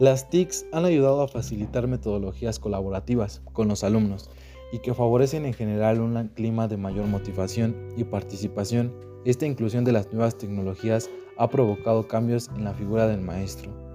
Las 0.00 0.28
TICs 0.28 0.66
han 0.72 0.84
ayudado 0.86 1.22
a 1.22 1.28
facilitar 1.28 1.86
metodologías 1.86 2.58
colaborativas 2.58 3.40
con 3.52 3.68
los 3.68 3.84
alumnos 3.84 4.28
y 4.72 4.80
que 4.80 4.92
favorecen 4.92 5.46
en 5.46 5.54
general 5.54 6.00
un 6.00 6.28
clima 6.34 6.66
de 6.66 6.78
mayor 6.78 7.06
motivación 7.06 7.90
y 7.96 8.02
participación. 8.02 8.92
Esta 9.24 9.46
inclusión 9.46 9.84
de 9.84 9.92
las 9.92 10.12
nuevas 10.12 10.36
tecnologías 10.36 11.08
ha 11.38 11.48
provocado 11.48 12.08
cambios 12.08 12.50
en 12.56 12.64
la 12.64 12.74
figura 12.74 13.06
del 13.06 13.20
maestro 13.20 13.85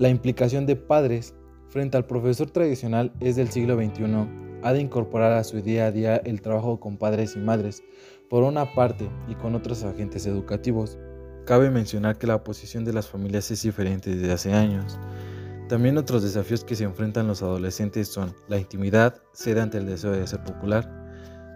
la 0.00 0.08
implicación 0.08 0.64
de 0.64 0.76
padres 0.76 1.34
frente 1.68 1.98
al 1.98 2.06
profesor 2.06 2.50
tradicional 2.50 3.12
es 3.20 3.36
del 3.36 3.50
siglo 3.50 3.76
XXI. 3.76 4.26
Ha 4.62 4.72
de 4.72 4.80
incorporar 4.80 5.32
a 5.32 5.44
su 5.44 5.60
día 5.60 5.86
a 5.86 5.92
día 5.92 6.16
el 6.16 6.40
trabajo 6.40 6.80
con 6.80 6.96
padres 6.96 7.36
y 7.36 7.38
madres, 7.38 7.82
por 8.30 8.42
una 8.42 8.72
parte, 8.74 9.10
y 9.28 9.34
con 9.34 9.54
otros 9.54 9.84
agentes 9.84 10.24
educativos. 10.24 10.98
Cabe 11.44 11.70
mencionar 11.70 12.16
que 12.16 12.26
la 12.26 12.42
posición 12.42 12.82
de 12.86 12.94
las 12.94 13.08
familias 13.08 13.50
es 13.50 13.62
diferente 13.62 14.16
desde 14.16 14.32
hace 14.32 14.54
años. 14.54 14.98
También 15.68 15.98
otros 15.98 16.22
desafíos 16.22 16.64
que 16.64 16.76
se 16.76 16.84
enfrentan 16.84 17.28
los 17.28 17.42
adolescentes 17.42 18.08
son 18.08 18.34
la 18.48 18.58
intimidad, 18.58 19.20
cede 19.34 19.60
ante 19.60 19.76
el 19.76 19.86
deseo 19.86 20.12
de 20.12 20.26
ser 20.26 20.42
popular. 20.44 20.99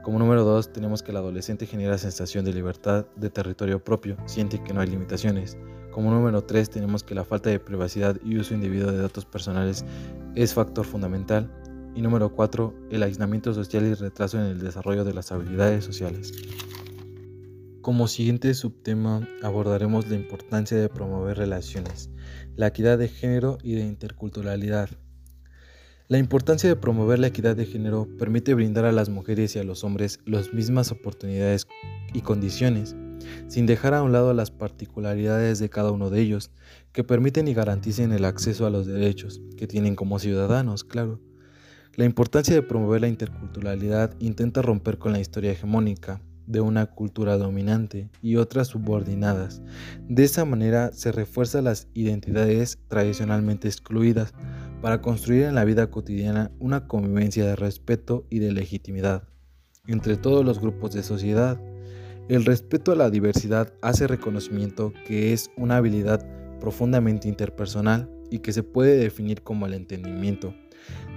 Como 0.05 0.19
número 0.19 0.45
dos, 0.45 0.71
tenemos 0.71 1.03
que 1.03 1.13
el 1.13 1.17
adolescente 1.17 1.65
genera 1.67 1.97
sensación 1.97 2.45
de 2.45 2.53
libertad, 2.53 3.07
de 3.17 3.31
territorio 3.31 3.83
propio, 3.83 4.19
siente 4.27 4.63
que 4.63 4.75
no 4.75 4.83
hay 4.83 4.89
limitaciones. 4.89 5.57
Como 5.95 6.11
número 6.11 6.43
3 6.43 6.69
tenemos 6.69 7.03
que 7.03 7.15
la 7.15 7.25
falta 7.25 7.49
de 7.49 7.59
privacidad 7.59 8.17
y 8.23 8.37
uso 8.37 8.53
indebido 8.53 8.93
de 8.93 8.99
datos 8.99 9.25
personales 9.25 9.85
es 10.35 10.53
factor 10.53 10.85
fundamental. 10.85 11.51
Y 11.95 12.03
número 12.03 12.35
4, 12.35 12.75
el 12.91 13.03
aislamiento 13.03 13.55
social 13.55 13.87
y 13.87 13.95
retraso 13.95 14.39
en 14.39 14.47
el 14.47 14.61
desarrollo 14.61 15.05
de 15.05 15.15
las 15.15 15.33
habilidades 15.33 15.85
sociales. 15.85 16.33
Como 17.81 18.07
siguiente 18.07 18.53
subtema 18.53 19.27
abordaremos 19.43 20.09
la 20.09 20.17
importancia 20.17 20.77
de 20.77 20.89
promover 20.91 21.39
relaciones, 21.39 22.11
la 22.57 22.67
equidad 22.67 22.99
de 22.99 23.09
género 23.09 23.57
y 23.63 23.75
de 23.77 23.87
interculturalidad. 23.87 24.91
La 26.15 26.21
importancia 26.21 26.69
de 26.69 26.77
promover 26.77 27.19
la 27.19 27.27
equidad 27.27 27.57
de 27.57 27.67
género 27.67 28.07
permite 28.21 28.55
brindar 28.55 28.85
a 28.85 28.93
las 28.93 29.09
mujeres 29.09 29.57
y 29.57 29.59
a 29.59 29.65
los 29.65 29.83
hombres 29.83 30.21
las 30.25 30.55
mismas 30.55 30.93
oportunidades 30.93 31.67
y 32.13 32.21
condiciones 32.21 32.95
sin 33.49 33.67
dejar 33.67 33.95
a 33.95 34.03
un 34.05 34.13
lado 34.13 34.33
las 34.33 34.53
particularidades 34.53 35.59
de 35.59 35.71
cada 35.71 35.91
uno 35.91 36.11
de 36.11 36.21
ellos, 36.21 36.53
que 36.93 37.03
permiten 37.03 37.49
y 37.49 37.55
garanticen 37.55 38.13
el 38.13 38.27
acceso 38.27 38.65
a 38.65 38.71
los 38.71 38.87
derechos 38.87 39.43
que 39.57 39.67
tienen 39.67 39.97
como 39.97 40.21
ciudadanos, 40.21 40.85
claro. 40.85 41.21
La 41.97 42.05
importancia 42.05 42.55
de 42.55 42.63
promover 42.63 43.01
la 43.01 43.09
interculturalidad 43.09 44.15
intenta 44.21 44.63
romper 44.63 44.99
con 44.99 45.11
la 45.11 45.19
historia 45.19 45.51
hegemónica 45.51 46.21
de 46.47 46.61
una 46.61 46.87
cultura 46.87 47.39
dominante 47.39 48.09
y 48.23 48.37
otras 48.37 48.69
subordinadas. 48.69 49.63
De 50.09 50.23
esa 50.23 50.45
manera 50.45 50.93
se 50.93 51.11
refuerzan 51.11 51.65
las 51.65 51.89
identidades 51.95 52.79
tradicionalmente 52.87 53.67
excluidas 53.67 54.33
para 54.85 55.01
construir 55.01 55.45
en 55.45 55.55
la 55.55 55.65
vida 55.65 55.91
cotidiana 55.91 56.51
una 56.59 56.87
convivencia 56.87 57.47
de 57.47 57.57
respeto 57.57 58.27
y 58.29 58.41
de 58.41 58.53
legitimidad 58.53 59.27
entre 59.87 60.19
todos 60.19 60.45
los 60.45 60.61
grupos 60.61 60.93
de 60.93 61.03
sociedad. 61.03 61.59
El 62.29 62.45
respeto 62.45 62.93
a 62.93 62.95
la 62.95 63.09
diversidad 63.09 63.73
hace 63.81 64.07
reconocimiento 64.07 64.93
que 65.07 65.33
es 65.33 65.51
una 65.57 65.79
habilidad 65.79 66.23
profundamente 66.61 67.29
interpersonal 67.29 68.11
y 68.31 68.41
que 68.41 68.53
se 68.53 68.63
puede 68.63 68.99
definir 68.99 69.43
como 69.43 69.65
el 69.65 69.73
entendimiento 69.73 70.55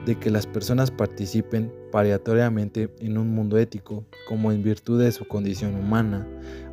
de 0.06 0.18
que 0.18 0.32
las 0.32 0.48
personas 0.48 0.90
participen 0.90 1.70
pariatoriamente 1.92 2.96
en 3.00 3.18
un 3.18 3.36
mundo 3.36 3.58
ético, 3.58 4.06
como 4.30 4.54
en 4.54 4.64
virtud 4.64 5.04
de 5.04 5.12
su 5.12 5.28
condición 5.28 5.76
humana, 5.76 6.26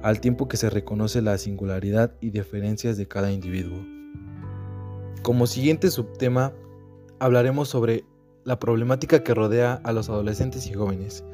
al 0.05 0.21
tiempo 0.21 0.47
que 0.47 0.57
se 0.57 0.71
reconoce 0.71 1.23
la 1.23 1.39
singularidad 1.39 2.15
y 2.21 2.31
diferencias 2.31 2.97
de 2.97 3.09
cada 3.09 3.33
individuo. 3.33 3.85
Como 5.23 5.49
siguiente 5.49 5.91
subtema, 5.91 6.53
hablaremos 7.25 7.69
sobre 7.69 8.05
la 8.45 8.59
problemática 8.59 9.25
que 9.25 9.33
rodea 9.33 9.81
a 9.83 9.93
los 9.93 10.11
adolescentes 10.11 10.67
y 10.67 10.75
jóvenes. 10.75 11.25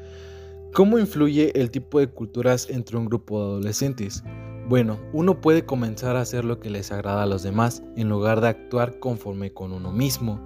¿Cómo 0.73 0.97
influye 0.97 1.51
el 1.59 1.69
tipo 1.69 1.99
de 1.99 2.07
culturas 2.07 2.69
entre 2.69 2.95
un 2.95 3.07
grupo 3.07 3.37
de 3.37 3.45
adolescentes? 3.47 4.23
Bueno, 4.69 5.01
uno 5.11 5.41
puede 5.41 5.65
comenzar 5.65 6.15
a 6.15 6.21
hacer 6.21 6.45
lo 6.45 6.61
que 6.61 6.69
les 6.69 6.93
agrada 6.93 7.23
a 7.23 7.25
los 7.25 7.43
demás 7.43 7.83
en 7.97 8.07
lugar 8.07 8.39
de 8.39 8.47
actuar 8.47 8.99
conforme 8.99 9.51
con 9.51 9.73
uno 9.73 9.91
mismo. 9.91 10.39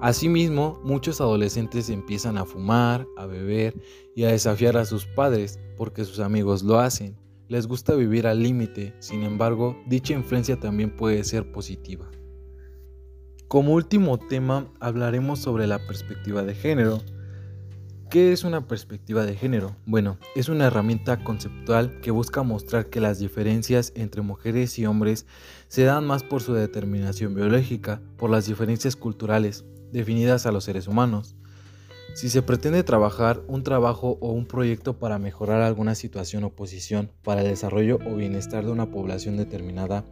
Asimismo, 0.00 0.80
muchos 0.84 1.20
adolescentes 1.20 1.88
empiezan 1.88 2.38
a 2.38 2.44
fumar, 2.44 3.04
a 3.16 3.26
beber 3.26 3.74
y 4.14 4.22
a 4.22 4.28
desafiar 4.28 4.76
a 4.76 4.84
sus 4.84 5.06
padres 5.06 5.58
porque 5.76 6.04
sus 6.04 6.20
amigos 6.20 6.62
lo 6.62 6.78
hacen. 6.78 7.18
Les 7.48 7.66
gusta 7.66 7.96
vivir 7.96 8.28
al 8.28 8.44
límite, 8.44 8.94
sin 9.00 9.24
embargo, 9.24 9.76
dicha 9.88 10.14
influencia 10.14 10.60
también 10.60 10.94
puede 10.94 11.24
ser 11.24 11.50
positiva. 11.50 12.08
Como 13.48 13.74
último 13.74 14.18
tema, 14.18 14.66
hablaremos 14.80 15.38
sobre 15.38 15.66
la 15.66 15.78
perspectiva 15.78 16.42
de 16.42 16.54
género. 16.54 17.02
¿Qué 18.10 18.32
es 18.32 18.42
una 18.42 18.66
perspectiva 18.66 19.26
de 19.26 19.36
género? 19.36 19.76
Bueno, 19.86 20.18
es 20.34 20.48
una 20.48 20.66
herramienta 20.66 21.22
conceptual 21.22 22.00
que 22.00 22.10
busca 22.10 22.42
mostrar 22.42 22.86
que 22.86 23.00
las 23.00 23.18
diferencias 23.18 23.92
entre 23.96 24.22
mujeres 24.22 24.78
y 24.78 24.86
hombres 24.86 25.26
se 25.68 25.84
dan 25.84 26.06
más 26.06 26.22
por 26.22 26.42
su 26.42 26.54
determinación 26.54 27.34
biológica, 27.34 28.00
por 28.16 28.30
las 28.30 28.46
diferencias 28.46 28.96
culturales 28.96 29.64
definidas 29.92 30.46
a 30.46 30.52
los 30.52 30.64
seres 30.64 30.88
humanos. 30.88 31.36
Si 32.14 32.30
se 32.30 32.42
pretende 32.42 32.82
trabajar 32.82 33.42
un 33.46 33.62
trabajo 33.62 34.18
o 34.20 34.32
un 34.32 34.46
proyecto 34.46 34.98
para 34.98 35.18
mejorar 35.18 35.60
alguna 35.60 35.94
situación 35.94 36.44
o 36.44 36.50
posición 36.50 37.10
para 37.22 37.42
el 37.42 37.48
desarrollo 37.48 37.98
o 38.06 38.14
bienestar 38.14 38.64
de 38.64 38.70
una 38.70 38.90
población 38.90 39.36
determinada, 39.36 40.04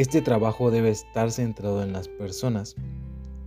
este 0.00 0.22
trabajo 0.22 0.70
debe 0.70 0.90
estar 0.90 1.32
centrado 1.32 1.82
en 1.82 1.92
las 1.92 2.06
personas, 2.06 2.76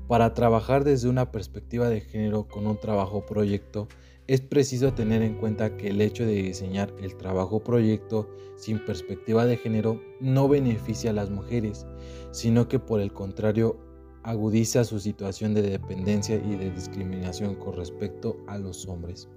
para 0.09 0.33
trabajar 0.33 0.83
desde 0.83 1.07
una 1.07 1.31
perspectiva 1.31 1.87
de 1.87 2.01
género 2.01 2.45
con 2.45 2.67
un 2.67 2.77
trabajo 2.77 3.25
proyecto, 3.25 3.87
es 4.27 4.41
preciso 4.41 4.93
tener 4.93 5.21
en 5.21 5.35
cuenta 5.35 5.77
que 5.77 5.87
el 5.87 6.01
hecho 6.01 6.25
de 6.25 6.33
diseñar 6.33 6.93
el 7.01 7.15
trabajo 7.15 7.63
proyecto 7.63 8.29
sin 8.57 8.83
perspectiva 8.83 9.45
de 9.45 9.55
género 9.55 10.01
no 10.19 10.49
beneficia 10.49 11.11
a 11.11 11.13
las 11.13 11.29
mujeres, 11.29 11.85
sino 12.31 12.67
que 12.67 12.79
por 12.79 12.99
el 12.99 13.13
contrario 13.13 13.77
agudiza 14.23 14.83
su 14.83 14.99
situación 14.99 15.53
de 15.53 15.61
dependencia 15.61 16.35
y 16.35 16.57
de 16.57 16.69
discriminación 16.69 17.55
con 17.55 17.77
respecto 17.77 18.35
a 18.47 18.57
los 18.57 18.85
hombres. 18.89 19.29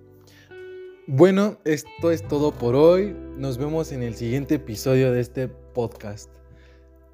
Bueno, 1.06 1.58
esto 1.64 2.10
es 2.10 2.26
todo 2.26 2.50
por 2.50 2.74
hoy. 2.74 3.14
Nos 3.38 3.56
vemos 3.56 3.92
en 3.92 4.02
el 4.02 4.16
siguiente 4.16 4.56
episodio 4.56 5.12
de 5.12 5.20
este 5.20 5.46
podcast. 5.46 6.43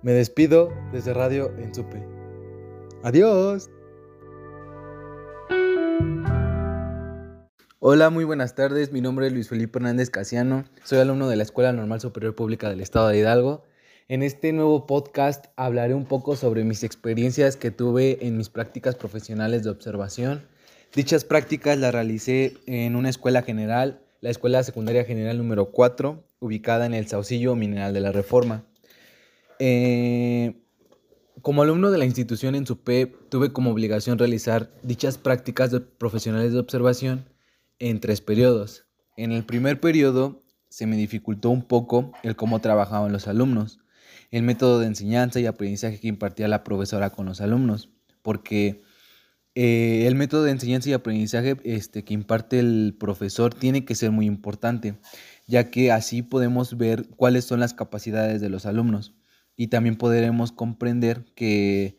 Me 0.03 0.13
despido 0.13 0.73
desde 0.93 1.13
Radio 1.13 1.53
en 1.59 1.75
Supe. 1.75 2.03
Adiós. 3.03 3.69
Hola, 7.81 8.09
muy 8.09 8.25
buenas 8.25 8.55
tardes. 8.55 8.93
Mi 8.93 9.03
nombre 9.03 9.27
es 9.27 9.35
Luis 9.35 9.51
Felipe 9.51 9.79
Hernández 9.79 10.09
Casiano. 10.09 10.65
Soy 10.85 11.01
alumno 11.01 11.29
de 11.29 11.37
la 11.37 11.43
Escuela 11.43 11.75
Normal 11.75 12.01
Superior 12.01 12.35
Pública 12.35 12.71
del 12.71 12.81
Estado 12.81 13.09
de 13.09 13.19
Hidalgo. 13.19 13.63
En 14.09 14.23
este 14.23 14.55
nuevo 14.55 14.87
podcast 14.87 15.49
hablaré 15.57 15.93
un 15.93 16.07
poco 16.07 16.35
sobre 16.35 16.65
mis 16.65 16.83
experiencias 16.83 17.57
que 17.57 17.71
tuve 17.71 18.27
en 18.27 18.39
mis 18.39 18.49
prácticas 18.49 18.95
profesionales 18.95 19.65
de 19.65 19.71
observación. 19.71 20.47
Dichas 20.95 21.25
prácticas 21.25 21.77
las 21.77 21.93
realicé 21.93 22.55
en 22.65 22.97
una 22.97 23.11
escuela 23.11 23.43
general, 23.43 24.01
la 24.23 24.31
Escuela 24.31 24.63
Secundaria 24.63 25.05
General 25.05 25.37
número 25.37 25.73
4, 25.73 26.25
ubicada 26.41 26.87
en 26.87 26.95
el 26.95 27.07
Saucillo 27.07 27.55
Mineral 27.55 27.93
de 27.93 28.01
la 28.01 28.13
Reforma. 28.13 28.65
Eh, 29.62 30.55
como 31.42 31.62
alumno 31.62 31.90
de 31.90 31.99
la 31.99 32.07
institución 32.07 32.55
en 32.55 32.66
SUPE, 32.66 33.14
tuve 33.29 33.53
como 33.53 33.70
obligación 33.70 34.18
realizar 34.18 34.70
dichas 34.83 35.18
prácticas 35.18 35.70
de 35.70 35.81
profesionales 35.81 36.53
de 36.53 36.59
observación 36.59 37.27
en 37.79 38.01
tres 38.01 38.23
periodos. 38.23 38.87
En 39.18 39.33
el 39.33 39.44
primer 39.44 39.79
periodo 39.79 40.42
se 40.70 40.87
me 40.87 40.96
dificultó 40.96 41.51
un 41.51 41.62
poco 41.62 42.12
el 42.23 42.37
cómo 42.37 42.61
trabajaban 42.61 43.12
los 43.12 43.29
alumnos, 43.29 43.81
el 44.31 44.44
método 44.44 44.81
de 44.81 44.87
enseñanza 44.87 45.40
y 45.40 45.46
aprendizaje 45.46 46.01
que 46.01 46.09
impartía 46.09 46.49
la 46.49 46.64
profesora 46.64 47.11
con 47.11 47.27
los 47.27 47.42
alumnos, 47.42 47.90
porque 48.23 48.83
eh, 49.55 50.07
el 50.07 50.14
método 50.14 50.44
de 50.44 50.53
enseñanza 50.53 50.88
y 50.88 50.94
aprendizaje 50.94 51.59
este, 51.64 52.03
que 52.03 52.14
imparte 52.14 52.61
el 52.61 52.96
profesor 52.99 53.53
tiene 53.53 53.85
que 53.85 53.94
ser 53.94 54.11
muy 54.11 54.25
importante, 54.25 54.94
ya 55.46 55.70
que 55.70 55.92
así 55.92 56.23
podemos 56.23 56.79
ver 56.79 57.09
cuáles 57.16 57.44
son 57.44 57.61
las 57.61 57.75
capacidades 57.75 58.40
de 58.40 58.49
los 58.49 58.64
alumnos 58.64 59.20
y 59.61 59.66
también 59.66 59.96
podremos 59.96 60.53
comprender 60.53 61.27
que 61.35 61.99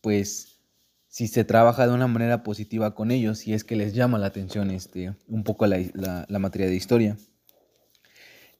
pues 0.00 0.58
si 1.06 1.28
se 1.28 1.44
trabaja 1.44 1.86
de 1.86 1.92
una 1.92 2.06
manera 2.06 2.42
positiva 2.42 2.94
con 2.94 3.10
ellos, 3.10 3.40
si 3.40 3.52
es 3.52 3.62
que 3.62 3.76
les 3.76 3.92
llama 3.92 4.16
la 4.16 4.28
atención 4.28 4.70
este, 4.70 5.14
un 5.28 5.44
poco 5.44 5.66
la, 5.66 6.26
materia 6.38 6.66
de 6.66 6.74
historia. 6.74 7.18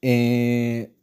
Eh, 0.02 0.94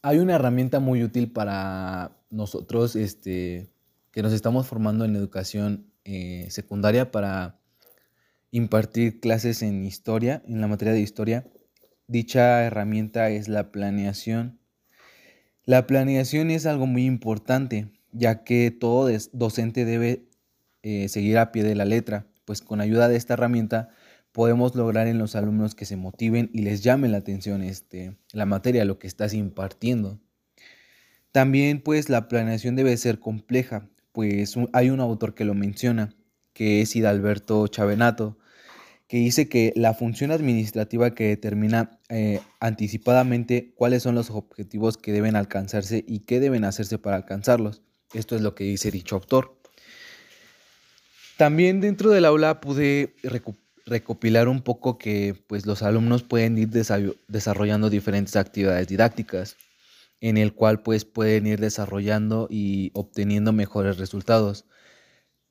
hay 0.00 0.18
una 0.18 0.36
herramienta 0.36 0.80
muy 0.80 1.04
útil 1.04 1.30
para 1.30 2.16
nosotros 2.30 2.96
este, 2.96 3.68
que 4.10 4.22
nos 4.22 4.32
estamos 4.32 4.66
formando 4.66 5.04
en 5.04 5.14
educación 5.14 5.92
eh, 6.04 6.46
secundaria 6.48 7.10
para 7.10 7.60
impartir 8.50 9.20
clases 9.20 9.60
en 9.60 9.84
historia, 9.84 10.42
en 10.48 10.62
la 10.62 10.68
materia 10.68 10.94
de 10.94 11.00
historia. 11.00 11.46
Dicha 12.06 12.64
herramienta 12.64 13.28
es 13.28 13.46
la 13.48 13.70
planeación 13.72 14.58
la 15.66 15.86
planeación 15.86 16.50
es 16.50 16.64
algo 16.64 16.86
muy 16.86 17.04
importante, 17.04 17.88
ya 18.12 18.44
que 18.44 18.70
todo 18.70 19.10
docente 19.32 19.84
debe 19.84 20.24
eh, 20.82 21.08
seguir 21.08 21.38
a 21.38 21.50
pie 21.50 21.64
de 21.64 21.74
la 21.74 21.84
letra, 21.84 22.26
pues 22.44 22.62
con 22.62 22.80
ayuda 22.80 23.08
de 23.08 23.16
esta 23.16 23.34
herramienta 23.34 23.90
podemos 24.30 24.76
lograr 24.76 25.08
en 25.08 25.18
los 25.18 25.34
alumnos 25.34 25.74
que 25.74 25.84
se 25.84 25.96
motiven 25.96 26.50
y 26.52 26.62
les 26.62 26.82
llame 26.82 27.08
la 27.08 27.18
atención 27.18 27.62
este, 27.62 28.16
la 28.32 28.46
materia, 28.46 28.84
lo 28.84 28.98
que 28.98 29.08
estás 29.08 29.34
impartiendo. 29.34 30.20
También 31.32 31.80
pues 31.80 32.08
la 32.10 32.28
planeación 32.28 32.76
debe 32.76 32.96
ser 32.96 33.18
compleja, 33.18 33.88
pues 34.12 34.54
hay 34.72 34.90
un 34.90 35.00
autor 35.00 35.34
que 35.34 35.44
lo 35.44 35.54
menciona, 35.54 36.14
que 36.52 36.80
es 36.80 36.94
Hidalberto 36.94 37.66
Chavenato, 37.66 38.38
que 39.08 39.18
dice 39.18 39.48
que 39.48 39.72
la 39.76 39.94
función 39.94 40.32
administrativa 40.32 41.14
que 41.14 41.28
determina 41.28 42.00
eh, 42.08 42.40
anticipadamente 42.60 43.72
cuáles 43.76 44.02
son 44.02 44.14
los 44.16 44.30
objetivos 44.30 44.96
que 44.96 45.12
deben 45.12 45.36
alcanzarse 45.36 46.04
y 46.06 46.20
qué 46.20 46.40
deben 46.40 46.64
hacerse 46.64 46.98
para 46.98 47.16
alcanzarlos. 47.16 47.82
Esto 48.14 48.34
es 48.34 48.42
lo 48.42 48.54
que 48.54 48.64
dice 48.64 48.90
dicho 48.90 49.16
autor. 49.16 49.60
También 51.36 51.80
dentro 51.80 52.10
del 52.10 52.24
aula 52.24 52.60
pude 52.60 53.14
recopilar 53.84 54.48
un 54.48 54.62
poco 54.62 54.98
que 54.98 55.36
pues, 55.46 55.66
los 55.66 55.82
alumnos 55.82 56.22
pueden 56.22 56.56
ir 56.58 56.70
desarrollando 56.70 57.90
diferentes 57.90 58.36
actividades 58.36 58.88
didácticas, 58.88 59.56
en 60.20 60.38
el 60.38 60.54
cual 60.54 60.82
pues, 60.82 61.04
pueden 61.04 61.46
ir 61.46 61.60
desarrollando 61.60 62.48
y 62.50 62.90
obteniendo 62.94 63.52
mejores 63.52 63.98
resultados, 63.98 64.64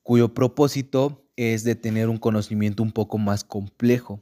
cuyo 0.02 0.34
propósito 0.34 1.25
es 1.36 1.64
de 1.64 1.74
tener 1.74 2.08
un 2.08 2.18
conocimiento 2.18 2.82
un 2.82 2.92
poco 2.92 3.18
más 3.18 3.44
complejo. 3.44 4.20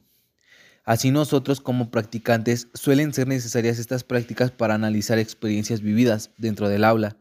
Así 0.83 1.09
nosotros 1.09 1.61
como 1.61 1.89
practicantes 1.89 2.67
suelen 2.73 3.13
ser 3.13 3.27
necesarias 3.27 3.79
estas 3.79 4.03
prácticas 4.03 4.51
para 4.51 4.75
analizar 4.75 5.17
experiencias 5.17 5.81
vividas 5.81 6.31
dentro 6.37 6.69
del 6.69 6.83
aula, 6.83 7.17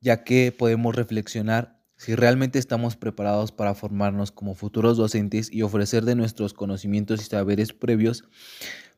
ya 0.00 0.22
que 0.22 0.54
podemos 0.56 0.94
reflexionar 0.94 1.82
si 1.96 2.14
realmente 2.14 2.58
estamos 2.58 2.96
preparados 2.96 3.52
para 3.52 3.74
formarnos 3.74 4.32
como 4.32 4.54
futuros 4.54 4.96
docentes 4.96 5.52
y 5.52 5.62
ofrecer 5.62 6.04
de 6.04 6.14
nuestros 6.14 6.52
conocimientos 6.52 7.20
y 7.20 7.24
saberes 7.24 7.72
previos 7.72 8.24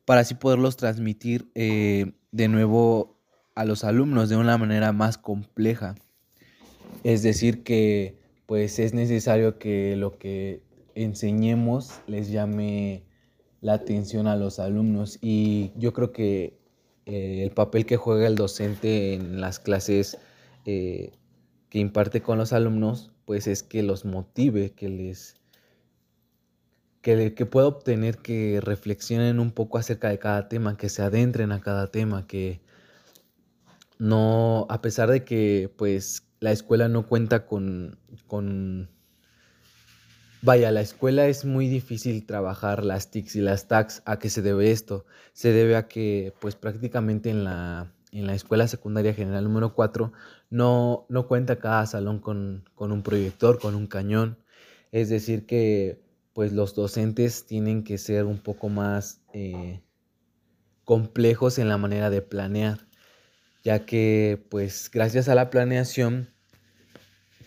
para 0.05 0.23
así 0.23 0.35
poderlos 0.35 0.77
transmitir 0.77 1.51
eh, 1.55 2.13
de 2.33 2.49
nuevo 2.49 3.21
a 3.55 3.65
los 3.65 3.85
alumnos 3.85 4.29
de 4.29 4.37
una 4.37 4.59
manera 4.59 4.93
más 4.93 5.19
compleja. 5.19 5.95
Es 7.05 7.23
decir, 7.23 7.63
que 7.63 8.24
pues 8.47 8.79
es 8.79 8.95
necesario 8.95 9.59
que 9.59 9.97
lo 9.97 10.19
que 10.19 10.63
enseñemos 10.95 12.01
les 12.07 12.31
llame 12.31 13.05
la 13.61 13.75
atención 13.75 14.27
a 14.27 14.37
los 14.37 14.59
alumnos. 14.59 15.19
Y 15.21 15.73
yo 15.77 15.93
creo 15.93 16.13
que 16.13 16.59
eh, 17.07 17.43
el 17.43 17.51
papel 17.51 17.87
que 17.87 17.97
juega 17.97 18.27
el 18.27 18.35
docente 18.37 19.15
en 19.15 19.41
las 19.41 19.59
clases 19.59 20.19
eh, 20.67 21.13
que 21.71 21.79
imparte 21.79 22.23
con 22.23 22.39
los 22.39 22.53
alumnos 22.53 23.11
pues 23.25 23.47
es 23.47 23.63
que 23.63 23.83
los 23.83 24.05
motive, 24.05 24.73
que 24.73 24.89
les 24.89 25.37
que, 27.01 27.35
que 27.35 27.47
pueda 27.47 27.67
obtener 27.67 28.19
que 28.19 28.61
reflexionen 28.63 29.41
un 29.41 29.51
poco 29.51 29.79
acerca 29.79 30.09
de 30.09 30.19
cada 30.19 30.49
tema, 30.49 30.77
que 30.77 30.89
se 30.89 31.03
adentren 31.03 31.53
a 31.53 31.61
cada 31.61 31.91
tema, 31.91 32.27
que 32.27 32.61
no, 33.99 34.67
a 34.71 34.81
pesar 34.83 35.11
de 35.11 35.25
que 35.25 35.71
pues 35.77 36.27
la 36.45 36.53
escuela 36.53 36.89
no 36.89 37.07
cuenta 37.07 37.47
con, 37.47 37.99
con 38.27 38.91
Vaya, 40.43 40.71
la 40.73 40.83
escuela 40.83 41.27
es 41.27 41.47
muy 41.47 41.69
difícil 41.69 42.27
trabajar 42.27 42.85
las 42.85 43.11
TICs 43.11 43.37
y 43.37 43.41
las 43.41 43.67
TACs. 43.67 44.03
¿A 44.05 44.19
qué 44.19 44.29
se 44.29 44.43
debe 44.43 44.71
esto? 44.71 45.07
Se 45.33 45.53
debe 45.53 45.75
a 45.75 45.89
que, 45.89 46.35
pues 46.41 46.55
prácticamente 46.55 47.31
en 47.31 47.45
la, 47.45 47.95
en 48.13 48.27
la 48.27 48.35
escuela 48.35 48.69
secundaria 48.69 49.15
general 49.15 49.45
número 49.45 49.75
4 49.75 50.13
no, 50.51 51.07
no 51.09 51.29
cuenta 51.29 51.57
cada 51.57 51.87
salón 51.87 52.19
con, 52.19 52.69
con, 52.75 52.93
un 52.93 53.03
proyector, 53.03 53.59
con 53.59 53.75
un 53.75 53.87
cañón. 53.87 54.37
Es 54.93 55.09
decir, 55.09 55.47
que 55.47 56.05
pues 56.35 56.53
los 56.53 56.75
docentes 56.75 57.47
tienen 57.47 57.83
que 57.83 57.97
ser 57.97 58.27
un 58.27 58.37
poco 58.37 58.69
más 58.69 59.23
eh, 59.33 59.81
complejos 60.85 61.59
en 61.59 61.71
la 61.71 61.79
manera 61.79 62.11
de 62.11 62.21
planear, 62.21 62.87
ya 63.63 63.87
que 63.87 64.45
pues 64.51 64.91
gracias 64.93 65.31
a 65.31 65.35
la 65.35 65.49
planeación 65.49 66.34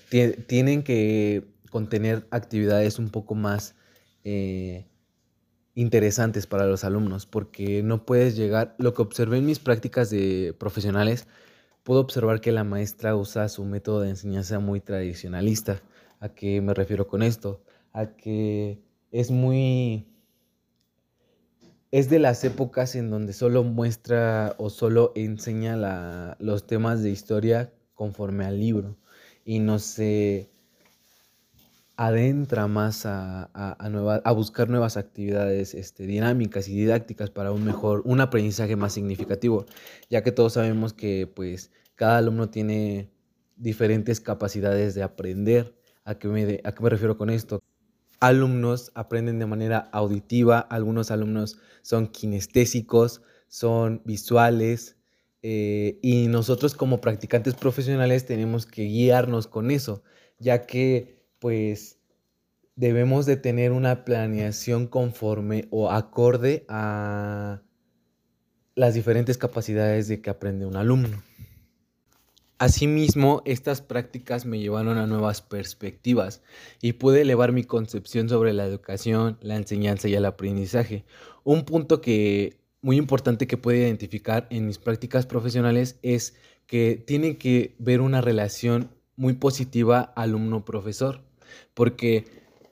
tienen 0.09 0.83
que 0.83 1.47
contener 1.69 2.27
actividades 2.31 2.99
un 2.99 3.09
poco 3.09 3.35
más 3.35 3.75
eh, 4.23 4.87
interesantes 5.75 6.47
para 6.47 6.65
los 6.65 6.83
alumnos, 6.83 7.25
porque 7.25 7.83
no 7.83 8.05
puedes 8.05 8.35
llegar, 8.35 8.75
lo 8.79 8.93
que 8.93 9.01
observé 9.01 9.37
en 9.37 9.45
mis 9.45 9.59
prácticas 9.59 10.09
de 10.09 10.55
profesionales, 10.57 11.27
puedo 11.83 11.99
observar 11.99 12.41
que 12.41 12.51
la 12.51 12.63
maestra 12.63 13.15
usa 13.15 13.49
su 13.49 13.63
método 13.65 14.01
de 14.01 14.09
enseñanza 14.09 14.59
muy 14.59 14.79
tradicionalista. 14.79 15.81
¿A 16.19 16.29
qué 16.29 16.61
me 16.61 16.73
refiero 16.73 17.07
con 17.07 17.21
esto? 17.21 17.61
A 17.93 18.07
que 18.15 18.81
es 19.11 19.29
muy... 19.31 20.07
Es 21.91 22.09
de 22.09 22.19
las 22.19 22.43
épocas 22.43 22.95
en 22.95 23.09
donde 23.09 23.31
solo 23.31 23.63
muestra 23.63 24.55
o 24.57 24.69
solo 24.69 25.13
enseña 25.15 26.35
los 26.39 26.67
temas 26.67 27.01
de 27.01 27.11
historia 27.11 27.71
conforme 27.93 28.45
al 28.45 28.59
libro 28.59 28.97
y 29.47 29.59
no 29.59 29.79
se 29.79 30.49
adentra 31.95 32.67
más 32.67 33.05
a, 33.05 33.43
a, 33.45 34.31
buscar 34.33 34.69
nuevas 34.69 34.97
actividades 34.97 35.73
este, 35.73 36.05
dinámicas 36.05 36.67
y 36.67 36.75
didácticas 36.75 37.29
para 37.29 37.53
un 37.53 37.63
mejor, 37.63 38.01
un 38.03 38.19
aprendizaje 38.19 38.75
más 38.75 38.91
significativo, 38.91 39.65
ya 40.09 40.21
que 40.21 40.33
todos 40.33 40.53
sabemos 40.53 40.91
que 40.91 41.31
pues 41.33 41.71
cada 41.95 42.17
alumno 42.17 42.49
tiene 42.49 43.09
diferentes 43.55 44.19
capacidades 44.19 44.95
de 44.95 45.03
aprender. 45.03 45.73
¿A 46.03 46.15
qué 46.19 46.27
me, 46.27 46.59
a 46.65 46.73
qué 46.73 46.83
me 46.83 46.89
refiero 46.89 47.17
con 47.17 47.29
esto? 47.29 47.63
Alumnos 48.19 48.91
aprenden 48.95 49.39
de 49.39 49.45
manera 49.45 49.89
auditiva, 49.93 50.59
algunos 50.59 51.09
alumnos 51.09 51.57
son 51.83 52.07
kinestésicos, 52.07 53.21
son 53.47 54.01
visuales, 54.03 54.96
eh, 55.49 55.97
y 56.01 56.27
nosotros 56.27 56.75
como 56.75 56.99
practicantes 56.99 57.53
profesionales 57.53 58.25
tenemos 58.25 58.65
que 58.65 58.83
guiarnos 58.83 59.47
con 59.47 59.71
eso, 59.71 60.03
ya 60.39 60.65
que 60.65 61.23
pues 61.39 61.99
debemos 62.75 63.25
de 63.25 63.37
tener 63.37 63.71
una 63.71 64.03
planeación 64.03 64.87
conforme 64.87 65.69
o 65.71 65.89
acorde 65.89 66.65
a 66.67 67.61
las 68.75 68.93
diferentes 68.93 69.37
capacidades 69.37 70.09
de 70.09 70.19
que 70.21 70.29
aprende 70.29 70.65
un 70.65 70.75
alumno. 70.75 71.23
Asimismo, 72.57 73.41
estas 73.45 73.81
prácticas 73.81 74.45
me 74.45 74.59
llevaron 74.59 74.97
a 74.97 75.07
nuevas 75.07 75.41
perspectivas 75.41 76.41
y 76.81 76.93
pude 76.93 77.21
elevar 77.21 77.53
mi 77.53 77.63
concepción 77.63 78.27
sobre 78.27 78.51
la 78.51 78.65
educación, 78.65 79.37
la 79.39 79.55
enseñanza 79.55 80.09
y 80.09 80.15
el 80.15 80.25
aprendizaje. 80.25 81.05
Un 81.45 81.63
punto 81.63 82.01
que 82.01 82.66
muy 82.81 82.97
importante 82.97 83.47
que 83.47 83.57
pude 83.57 83.77
identificar 83.79 84.47
en 84.49 84.65
mis 84.65 84.77
prácticas 84.77 85.25
profesionales 85.25 85.99
es 86.03 86.35
que 86.67 87.03
tiene 87.05 87.37
que 87.37 87.75
ver 87.79 88.01
una 88.01 88.21
relación 88.21 88.91
muy 89.15 89.33
positiva 89.33 90.01
alumno-profesor 90.15 91.21
porque 91.73 92.25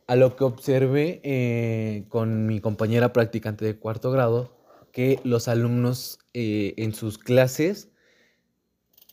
a 0.07 0.15
lo 0.15 0.35
que 0.35 0.43
observé 0.43 1.21
eh, 1.23 2.05
con 2.09 2.45
mi 2.45 2.59
compañera 2.59 3.13
practicante 3.13 3.65
de 3.65 3.77
cuarto 3.77 4.11
grado, 4.11 4.55
que 4.91 5.19
los 5.23 5.47
alumnos 5.47 6.19
eh, 6.33 6.73
en 6.77 6.93
sus 6.93 7.17
clases 7.17 7.89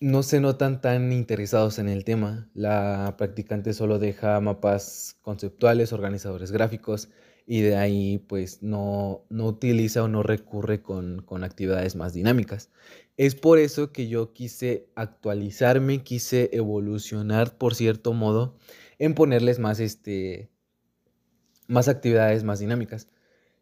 no 0.00 0.22
se 0.22 0.40
notan 0.40 0.80
tan 0.80 1.12
interesados 1.12 1.78
en 1.78 1.88
el 1.88 2.04
tema. 2.04 2.50
La 2.54 3.14
practicante 3.16 3.72
solo 3.72 3.98
deja 3.98 4.38
mapas 4.40 5.16
conceptuales, 5.22 5.92
organizadores 5.92 6.52
gráficos 6.52 7.08
y 7.46 7.60
de 7.62 7.76
ahí 7.76 8.18
pues 8.18 8.62
no, 8.62 9.24
no 9.28 9.46
utiliza 9.46 10.02
o 10.02 10.08
no 10.08 10.22
recurre 10.22 10.82
con, 10.82 11.22
con 11.22 11.44
actividades 11.44 11.96
más 11.96 12.12
dinámicas. 12.12 12.70
Es 13.16 13.34
por 13.34 13.58
eso 13.58 13.92
que 13.92 14.08
yo 14.08 14.32
quise 14.32 14.88
actualizarme, 14.94 16.02
quise 16.02 16.50
evolucionar 16.52 17.56
por 17.58 17.74
cierto 17.74 18.12
modo 18.12 18.56
en 18.98 19.14
ponerles 19.14 19.58
más, 19.58 19.80
este, 19.80 20.50
más 21.68 21.88
actividades 21.88 22.44
más 22.44 22.60
dinámicas. 22.60 23.08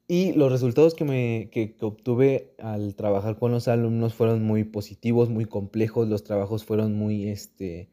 Y 0.06 0.32
los 0.32 0.50
resultados 0.50 0.94
que, 0.94 1.04
me, 1.04 1.50
que, 1.52 1.76
obtuve 1.80 2.54
al 2.58 2.96
trabajar 2.96 3.38
con 3.38 3.52
los 3.52 3.68
alumnos 3.68 4.12
fueron 4.12 4.42
muy 4.42 4.64
positivos, 4.64 5.30
muy 5.30 5.44
complejos, 5.44 6.08
los 6.08 6.24
trabajos 6.24 6.64
fueron 6.64 6.94
muy, 6.94 7.28
este, 7.28 7.90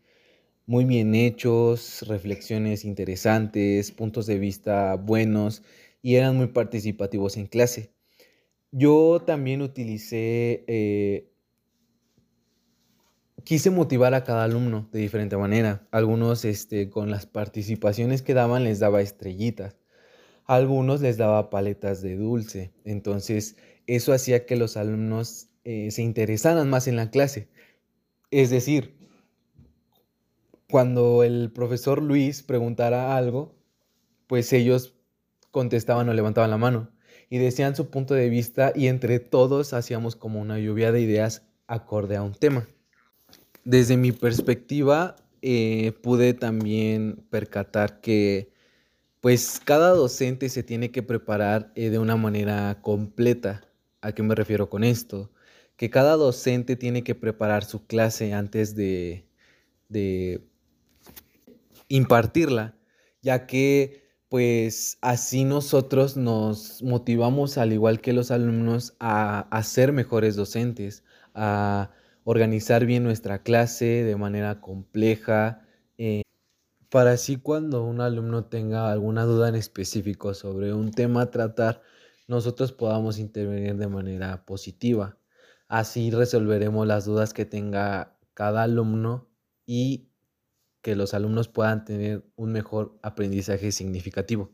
muy 0.67 0.85
bien 0.85 1.15
hechos, 1.15 2.03
reflexiones 2.07 2.85
interesantes, 2.85 3.91
puntos 3.91 4.27
de 4.27 4.37
vista 4.37 4.95
buenos 4.95 5.63
y 6.03 6.15
eran 6.15 6.37
muy 6.37 6.47
participativos 6.47 7.37
en 7.37 7.47
clase. 7.47 7.93
Yo 8.71 9.23
también 9.25 9.61
utilicé 9.61 10.65
eh, 10.67 11.31
quise 13.47 13.69
motivar 13.69 14.13
a 14.13 14.25
cada 14.25 14.43
alumno 14.43 14.89
de 14.91 14.99
diferente 14.99 15.37
manera. 15.37 15.87
Algunos 15.91 16.43
este, 16.43 16.89
con 16.89 17.09
las 17.09 17.25
participaciones 17.27 18.21
que 18.21 18.33
daban 18.33 18.65
les 18.65 18.79
daba 18.79 19.01
estrellitas. 19.01 19.77
algunos 20.45 21.01
les 21.01 21.17
daba 21.17 21.49
paletas 21.49 22.01
de 22.01 22.17
dulce. 22.17 22.73
Entonces 22.83 23.55
eso 23.87 24.11
hacía 24.13 24.45
que 24.45 24.57
los 24.57 24.75
alumnos 24.75 25.49
eh, 25.63 25.91
se 25.91 26.01
interesaran 26.01 26.69
más 26.69 26.87
en 26.89 26.97
la 26.97 27.09
clase. 27.09 27.47
Es 28.31 28.49
decir, 28.49 28.96
cuando 30.69 31.23
el 31.23 31.51
profesor 31.51 32.01
Luis 32.01 32.43
preguntara 32.43 33.15
algo, 33.15 33.55
pues 34.27 34.51
ellos 34.53 34.93
contestaban 35.51 36.09
o 36.09 36.13
levantaban 36.13 36.49
la 36.49 36.57
mano 36.57 36.91
y 37.29 37.37
decían 37.37 37.75
su 37.75 37.89
punto 37.89 38.13
de 38.13 38.29
vista 38.29 38.71
y 38.75 38.87
entre 38.87 39.19
todos 39.19 39.73
hacíamos 39.73 40.15
como 40.15 40.39
una 40.39 40.59
lluvia 40.59 40.91
de 40.91 41.01
ideas 41.01 41.43
acorde 41.67 42.15
a 42.15 42.23
un 42.23 42.33
tema. 42.33 42.67
Desde 43.63 43.97
mi 43.97 44.11
perspectiva, 44.11 45.17
eh, 45.41 45.93
pude 46.01 46.33
también 46.33 47.23
percatar 47.29 47.99
que 48.01 48.51
pues 49.19 49.61
cada 49.63 49.89
docente 49.89 50.49
se 50.49 50.63
tiene 50.63 50.91
que 50.91 51.03
preparar 51.03 51.71
eh, 51.75 51.89
de 51.89 51.99
una 51.99 52.15
manera 52.15 52.79
completa. 52.81 53.67
¿A 54.01 54.13
qué 54.13 54.23
me 54.23 54.35
refiero 54.35 54.69
con 54.69 54.83
esto? 54.83 55.31
Que 55.75 55.89
cada 55.89 56.15
docente 56.15 56.75
tiene 56.75 57.03
que 57.03 57.15
preparar 57.15 57.65
su 57.65 57.85
clase 57.87 58.33
antes 58.33 58.75
de, 58.75 59.27
de 59.89 60.46
impartirla, 61.87 62.77
ya 63.21 63.47
que 63.47 64.05
pues 64.29 64.97
así 65.01 65.45
nosotros 65.45 66.17
nos 66.17 66.83
motivamos 66.83 67.57
al 67.57 67.71
igual 67.73 68.01
que 68.01 68.13
los 68.13 68.31
alumnos 68.31 68.95
a, 68.99 69.47
a 69.51 69.63
ser 69.63 69.93
mejores 69.93 70.35
docentes, 70.35 71.03
a 71.33 71.91
organizar 72.23 72.85
bien 72.85 73.03
nuestra 73.03 73.41
clase 73.41 74.03
de 74.03 74.15
manera 74.17 74.59
compleja, 74.59 75.61
eh, 75.97 76.23
para 76.89 77.11
así 77.11 77.37
cuando 77.37 77.83
un 77.83 78.01
alumno 78.01 78.45
tenga 78.45 78.91
alguna 78.91 79.23
duda 79.23 79.49
en 79.49 79.55
específico 79.55 80.33
sobre 80.33 80.73
un 80.73 80.91
tema 80.91 81.23
a 81.23 81.31
tratar, 81.31 81.81
nosotros 82.27 82.73
podamos 82.73 83.19
intervenir 83.19 83.75
de 83.77 83.87
manera 83.87 84.45
positiva. 84.45 85.17
Así 85.67 86.11
resolveremos 86.11 86.87
las 86.87 87.05
dudas 87.05 87.33
que 87.33 87.45
tenga 87.45 88.17
cada 88.33 88.63
alumno 88.63 89.29
y 89.65 90.06
que 90.87 90.95
los 90.95 91.13
alumnos 91.13 91.49
puedan 91.49 91.83
tener 91.83 92.23
un 92.37 92.53
mejor 92.53 92.97
aprendizaje 93.03 93.73
significativo. 93.73 94.51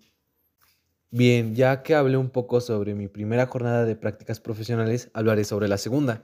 Bien, 1.11 1.53
ya 1.53 1.83
que 1.83 1.93
hablé 1.93 2.17
un 2.17 2.31
poco 2.31 2.59
sobre 2.59 2.95
mi 2.95 3.07
primera 3.07 3.45
jornada 3.45 3.85
de 3.85 3.95
prácticas 3.95 4.39
profesionales, 4.39 5.11
hablaré 5.13 5.43
sobre 5.43 5.67
la 5.67 5.77
segunda. 5.77 6.23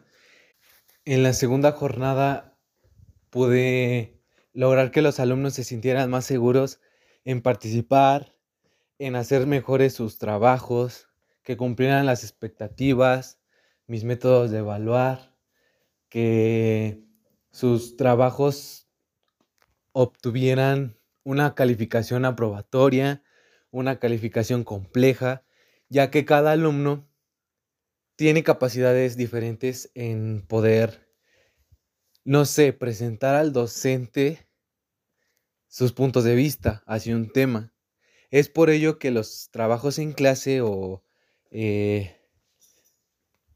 En 1.05 1.21
la 1.21 1.33
segunda 1.33 1.73
jornada 1.73 2.57
pude 3.29 4.19
lograr 4.51 4.89
que 4.89 5.03
los 5.03 5.19
alumnos 5.19 5.53
se 5.53 5.63
sintieran 5.63 6.09
más 6.09 6.25
seguros 6.25 6.79
en 7.23 7.43
participar, 7.43 8.35
en 8.97 9.15
hacer 9.15 9.45
mejores 9.45 9.93
sus 9.93 10.17
trabajos, 10.17 11.07
que 11.43 11.55
cumplieran 11.55 12.07
las 12.07 12.23
expectativas, 12.23 13.39
mis 13.85 14.05
métodos 14.05 14.49
de 14.49 14.57
evaluar, 14.57 15.35
que 16.09 17.05
sus 17.51 17.95
trabajos 17.95 18.88
obtuvieran 19.91 20.97
una 21.23 21.55
calificación 21.55 22.25
aprobatoria, 22.25 23.23
una 23.71 23.99
calificación 23.99 24.63
compleja, 24.63 25.43
ya 25.89 26.11
que 26.11 26.25
cada 26.25 26.51
alumno 26.51 27.07
tiene 28.15 28.43
capacidades 28.43 29.15
diferentes 29.15 29.91
en 29.95 30.45
poder, 30.45 31.07
no 32.23 32.45
sé, 32.45 32.73
presentar 32.73 33.35
al 33.35 33.53
docente 33.53 34.47
sus 35.67 35.93
puntos 35.93 36.23
de 36.23 36.35
vista 36.35 36.83
hacia 36.85 37.15
un 37.15 37.31
tema. 37.31 37.73
Es 38.31 38.49
por 38.49 38.69
ello 38.69 38.99
que 38.99 39.11
los 39.11 39.49
trabajos 39.51 39.99
en 39.99 40.11
clase 40.11 40.61
o 40.61 41.03
eh, 41.51 42.15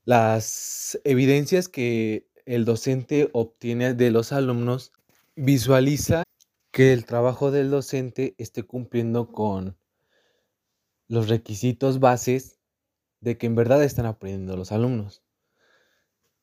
las 0.06 1.00
evidencias 1.04 1.67
que 1.69 2.30
el 2.46 2.65
docente 2.65 3.30
obtiene 3.34 3.93
de 3.93 4.12
los 4.12 4.32
alumnos 4.32 4.91
visualiza 5.36 6.24
que 6.72 6.93
el 6.93 7.06
trabajo 7.06 7.52
del 7.52 7.69
docente 7.69 8.36
esté 8.38 8.63
cumpliendo 8.63 9.32
con 9.32 9.78
los 11.08 11.30
requisitos 11.30 12.00
bases 12.00 12.60
de 13.19 13.38
que 13.38 13.48
en 13.48 13.56
verdad 13.56 13.84
están 13.84 14.06
aprendiendo 14.06 14.58
los 14.58 14.72
alumnos. 14.72 15.24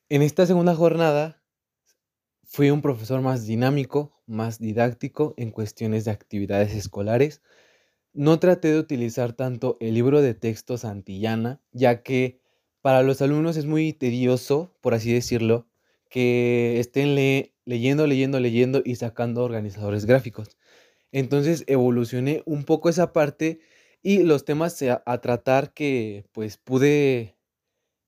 En 0.09 0.23
esta 0.23 0.47
segunda 0.47 0.75
jornada 0.75 1.43
fui 2.45 2.71
un 2.71 2.83
profesor 2.83 3.21
más 3.21 3.47
dinámico, 3.47 4.21
más 4.27 4.59
didáctico 4.59 5.35
en 5.37 5.53
cuestiones 5.53 6.05
de 6.05 6.11
actividades 6.11 6.75
escolares. 6.75 7.43
No 8.13 8.41
traté 8.41 8.73
de 8.73 8.81
utilizar 8.81 9.35
tanto 9.35 9.77
el 9.81 9.95
libro 9.95 10.21
de 10.21 10.35
texto 10.35 10.79
Santillana, 10.79 11.61
ya 11.71 12.03
que 12.03 12.41
para 12.81 13.03
los 13.03 13.23
alumnos 13.23 13.57
es 13.57 13.67
muy 13.67 13.93
tedioso, 13.93 14.75
por 14.81 14.95
así 14.95 15.13
decirlo, 15.13 15.69
que 16.09 16.81
estén 16.81 17.15
leyendo, 17.71 18.09
leyendo, 18.09 18.41
leyendo 18.41 18.83
y 18.85 18.97
sacando 18.97 19.45
organizadores 19.45 20.05
gráficos. 20.05 20.59
Entonces 21.13 21.63
evolucioné 21.69 22.43
un 22.45 22.65
poco 22.65 22.89
esa 22.89 23.13
parte 23.13 23.61
y 24.03 24.25
los 24.25 24.45
temas 24.45 24.83
a, 24.83 25.21
tratar 25.21 25.73
que 25.73 26.27
pues 26.33 26.57
pude 26.57 27.37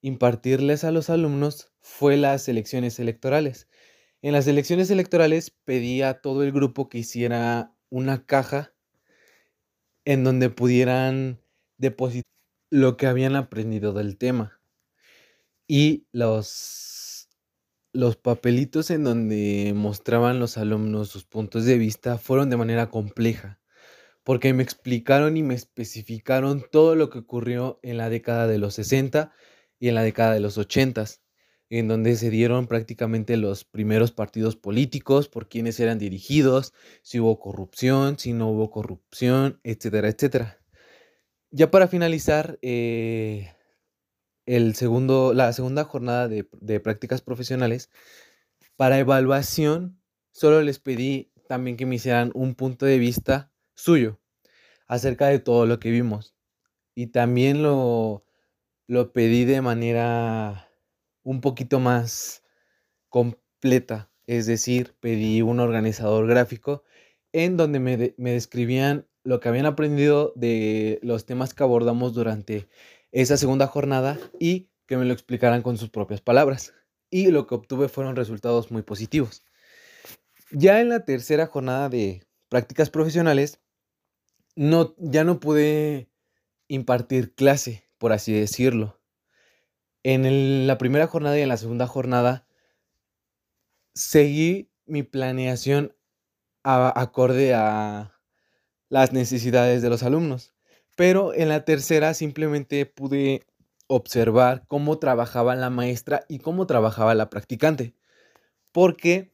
impartirles 0.01 0.83
a 0.83 0.90
los 0.90 1.11
alumnos 1.11 1.70
fue 1.81 2.16
las 2.16 2.48
elecciones 2.48 2.98
electorales. 2.98 3.68
En 4.20 4.33
las 4.33 4.48
elecciones 4.48 4.90
electorales 4.90 5.53
pedí 5.64 6.03
a 6.03 6.20
todo 6.20 6.42
el 6.42 6.51
grupo 6.51 6.88
que 6.88 6.98
hiciera 6.98 7.72
una 7.88 8.27
caja 8.27 8.75
en 10.05 10.25
donde 10.25 10.51
pudieran 10.51 11.40
depositar 11.79 12.33
lo 12.70 12.96
que 12.96 13.07
habían 13.07 13.37
aprendido 13.37 13.92
del 13.92 14.18
tema. 14.18 14.61
Y 15.68 16.07
los, 16.11 17.02
los 17.93 18.17
papelitos 18.17 18.91
en 18.91 19.05
donde 19.05 19.73
mostraban 19.75 20.41
los 20.41 20.59
alumnos 20.59 21.09
sus 21.09 21.25
puntos 21.25 21.65
de 21.65 21.79
vista 21.79 22.19
fueron 22.19 22.51
de 22.51 22.57
manera 22.57 22.91
compleja 22.91 23.63
porque 24.25 24.55
me 24.55 24.63
explicaron 24.63 25.37
y 25.37 25.43
me 25.43 25.55
especificaron 25.55 26.65
todo 26.71 26.95
lo 26.95 27.11
que 27.11 27.19
ocurrió 27.19 27.81
en 27.83 27.97
la 27.97 28.09
década 28.09 28.47
de 28.47 28.59
los 28.59 28.75
60 28.75 29.33
y 29.79 29.89
en 29.89 29.95
la 29.95 30.03
década 30.03 30.35
de 30.35 30.41
los 30.41 30.59
80, 30.59 31.05
en 31.71 31.89
donde 31.89 32.17
se 32.17 32.31
dieron 32.31 32.67
prácticamente 32.67 33.37
los 33.37 33.65
primeros 33.65 34.13
partidos 34.13 34.57
políticos, 34.57 35.29
por 35.29 35.49
quienes 35.49 35.81
eran 35.81 35.99
dirigidos, 35.99 36.73
si 37.03 37.19
hubo 37.19 37.41
corrupción, 37.41 38.19
si 38.19 38.33
no 38.33 38.51
hubo 38.51 38.71
corrupción, 38.71 39.61
etcétera, 39.65 40.09
etcétera. 40.09 40.59
Ya 41.51 41.71
para 41.71 41.89
finalizar, 41.89 42.59
eh, 42.63 43.53
el 44.47 44.75
segundo, 44.75 45.35
la 45.35 45.53
segunda 45.53 45.85
jornada 45.85 46.29
de, 46.29 46.49
de 46.61 46.81
prácticas 46.81 47.23
profesionales, 47.23 47.91
para 48.77 48.99
evaluación, 48.99 50.01
solo 50.33 50.63
les 50.63 50.79
pedí 50.79 51.33
también 51.49 51.77
que 51.77 51.87
me 51.87 51.97
hicieran 51.97 52.31
un 52.35 52.55
punto 52.55 52.87
de 52.87 52.99
vista 52.99 53.53
suyo 53.75 54.21
acerca 54.87 55.27
de 55.29 55.39
todo 55.39 55.67
lo 55.67 55.79
que 55.79 55.91
vimos. 55.91 56.35
Y 56.95 57.09
también 57.09 57.63
lo, 57.63 58.25
lo 58.87 59.13
pedí 59.13 59.45
de 59.45 59.63
manera 59.63 60.69
un 61.23 61.41
poquito 61.41 61.81
más 61.81 62.43
completa, 63.09 64.11
es 64.27 64.47
decir, 64.47 64.95
pedí 65.01 65.43
un 65.43 65.61
organizador 65.61 66.27
gráfico 66.27 66.85
en 67.33 67.57
donde 67.57 67.81
me, 67.81 68.15
me 68.19 68.33
describían 68.33 69.07
lo 69.25 69.41
que 69.41 69.49
habían 69.49 69.67
aprendido 69.67 70.33
de 70.37 70.99
los 71.03 71.25
temas 71.25 71.55
que 71.55 71.63
abordamos 71.63 72.13
durante 72.13 72.69
esa 73.12 73.37
segunda 73.37 73.66
jornada 73.66 74.18
y 74.40 74.70
que 74.87 74.96
me 74.96 75.05
lo 75.05 75.12
explicaran 75.12 75.62
con 75.62 75.79
sus 75.79 75.90
propias 75.90 76.20
palabras. 76.20 76.75
Y 77.11 77.31
lo 77.31 77.46
que 77.46 77.55
obtuve 77.55 77.88
fueron 77.88 78.16
resultados 78.16 78.70
muy 78.70 78.83
positivos. 78.83 79.44
Ya 80.51 80.81
en 80.81 80.88
la 80.88 81.05
tercera 81.05 81.46
jornada 81.46 81.88
de 81.88 82.27
prácticas 82.48 82.90
profesionales, 82.90 83.61
no, 84.57 84.94
ya 84.98 85.25
no 85.25 85.40
pude 85.40 86.11
impartir 86.68 87.35
clase, 87.35 87.88
por 87.98 88.12
así 88.12 88.33
decirlo. 88.33 89.01
En 90.03 90.66
la 90.66 90.79
primera 90.79 91.07
jornada 91.07 91.38
y 91.38 91.42
en 91.42 91.48
la 91.48 91.57
segunda 91.57 91.87
jornada 91.87 92.46
seguí 93.94 94.70
mi 94.85 95.03
planeación 95.03 95.94
acorde 96.64 97.55
a 97.55 98.18
las 98.88 99.12
necesidades 99.12 99.83
de 99.83 99.90
los 99.90 100.03
alumnos. 100.03 100.52
Pero 100.97 101.35
en 101.35 101.49
la 101.49 101.65
tercera 101.65 102.15
simplemente 102.15 102.87
pude 102.87 103.43
observar 103.87 104.65
cómo 104.69 104.99
trabajaba 104.99 105.55
la 105.55 105.71
maestra 105.71 106.25
y 106.29 106.39
cómo 106.39 106.67
trabajaba 106.67 107.15
la 107.15 107.31
practicante. 107.31 107.95
Porque 108.73 109.33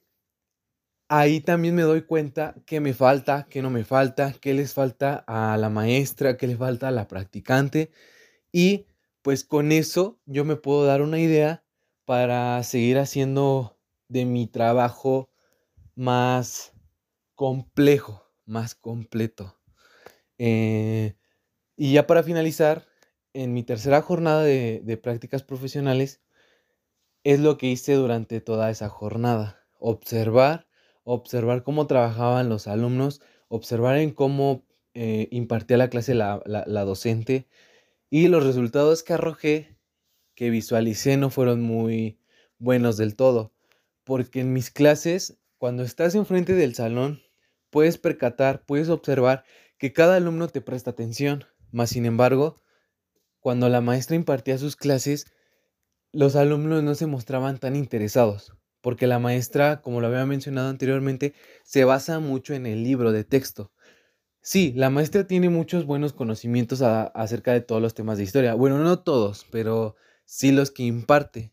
ahí 1.09 1.41
también 1.41 1.75
me 1.75 1.83
doy 1.83 2.03
cuenta 2.03 2.55
que 2.67 2.81
me 2.81 2.93
falta, 2.95 3.47
que 3.49 3.63
no 3.63 3.71
me 3.71 3.85
falta, 3.85 4.35
qué 4.41 4.55
les 4.55 4.75
falta 4.75 5.25
a 5.27 5.57
la 5.57 5.71
maestra, 5.71 6.37
qué 6.37 6.47
les 6.47 6.59
falta 6.59 6.89
a 6.89 6.93
la 6.93 7.09
practicante. 7.09 7.91
Y 8.53 8.87
pues 9.23 9.45
con 9.45 9.73
eso 9.73 10.21
yo 10.27 10.45
me 10.45 10.57
puedo 10.57 10.85
dar 10.85 11.03
una 11.03 11.21
idea 11.21 11.65
para 12.05 12.63
seguir 12.63 12.99
haciendo 12.99 13.79
de 14.09 14.25
mi 14.25 14.47
trabajo 14.47 15.31
más 15.95 16.73
complejo, 17.35 18.25
más 18.47 18.75
completo. 18.75 19.59
Eh, 20.39 21.17
y 21.79 21.93
ya 21.95 22.07
para 22.07 22.23
finalizar, 22.23 22.87
en 23.33 23.55
mi 23.55 23.63
tercera 23.63 24.03
jornada 24.03 24.43
de, 24.43 24.83
de 24.85 24.97
prácticas 24.99 25.43
profesionales, 25.43 26.21
es 27.25 27.41
lo 27.41 27.57
que 27.57 27.69
hice 27.69 27.95
durante 27.95 28.41
toda 28.41 28.71
esa 28.71 28.89
jornada. 28.89 29.65
Observar 29.79 30.69
observar 31.11 31.63
cómo 31.63 31.87
trabajaban 31.87 32.51
los 32.51 32.67
alumnos, 32.67 33.23
observar 33.49 33.97
en 33.97 34.11
cómo 34.11 34.67
eh, 34.93 35.27
impartía 35.31 35.79
la 35.79 35.89
clase 35.89 36.15
la, 36.15 36.43
docente 36.85 37.49
y 38.11 38.29
los 38.29 38.45
resultados 38.45 39.03
que 39.03 39.15
arrojé, 39.15 39.79
que 40.35 40.51
visualicé, 40.51 41.17
no 41.17 41.31
fueron 41.31 41.63
muy 41.63 42.19
buenos 42.59 42.99
del 42.99 43.17
todo, 43.17 43.55
porque 44.05 44.41
en 44.41 44.53
mis 44.53 44.71
clases, 44.71 45.39
cuando 45.57 45.83
estás 45.83 46.15
enfrente 46.15 46.53
del 46.53 46.75
salón, 46.75 47.23
puedes 47.71 47.97
percatar, 47.97 48.67
puedes 48.67 48.91
observar 48.91 49.45
que 49.79 49.95
cada 49.95 50.17
alumno 50.17 50.49
te 50.49 50.61
presta 50.61 50.91
atención, 50.91 51.45
más 51.73 51.91
sin 51.91 52.07
embargo, 52.07 52.57
cuando 53.41 53.69
la 53.69 53.81
maestra 53.81 54.17
impartía 54.17 54.59
sus 54.59 54.77
clases, 54.77 55.27
los 56.13 56.37
alumnos 56.37 56.83
no 56.83 56.95
se 56.95 57.07
mostraban 57.07 57.59
tan 57.59 57.77
interesados 57.77 58.55
porque 58.81 59.07
la 59.07 59.19
maestra, 59.19 59.83
como 59.83 60.01
lo 60.01 60.07
había 60.07 60.27
mencionado 60.27 60.69
anteriormente, 60.69 61.35
se 61.65 61.85
basa 61.85 62.21
mucho 62.21 62.55
en 62.55 62.67
el 62.67 62.85
libro 62.85 63.13
de 63.13 63.25
texto. 63.25 63.73
Sí, 64.41 64.73
la 64.77 64.91
maestra 64.91 65.27
tiene 65.27 65.51
muchos 65.51 65.85
buenos 65.85 66.13
conocimientos 66.13 66.81
acerca 66.83 67.53
de 67.53 67.61
todos 67.61 67.83
los 67.83 67.95
temas 67.95 68.19
de 68.19 68.25
historia. 68.25 68.55
Bueno, 68.55 68.79
no 68.79 69.01
todos, 69.01 69.47
pero 69.51 69.97
sí 70.25 70.53
los 70.53 70.71
que 70.71 70.85
imparte. 70.85 71.53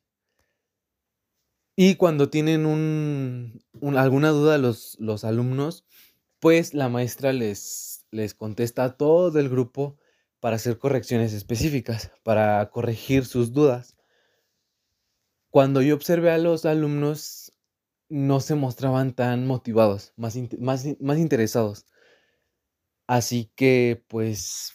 Y 1.75 1.95
cuando 1.95 2.30
tienen 2.30 3.62
alguna 3.82 4.30
duda 4.30 4.58
los, 4.58 4.95
los 4.99 5.25
alumnos, 5.25 5.84
pues 6.39 6.73
la 6.73 6.88
maestra 6.88 7.34
les, 7.34 8.06
les 8.12 8.34
contesta 8.34 8.86
a 8.86 8.97
todo 8.97 9.38
el 9.39 9.49
grupo 9.49 9.97
para 10.45 10.58
hacer 10.58 10.77
correcciones 10.77 11.34
específicas, 11.34 12.12
para 12.21 12.69
corregir 12.69 13.25
sus 13.25 13.51
dudas. 13.51 13.97
Cuando 15.49 15.81
yo 15.81 15.95
observé 15.95 16.29
a 16.29 16.38
los 16.38 16.65
alumnos, 16.65 17.51
no 18.10 18.39
se 18.39 18.53
mostraban 18.53 19.15
tan 19.15 19.47
motivados, 19.47 20.13
más, 20.17 20.38
más, 20.60 20.86
más 20.99 21.17
interesados. 21.17 21.88
Así 23.08 23.51
que, 23.55 24.05
pues, 24.08 24.73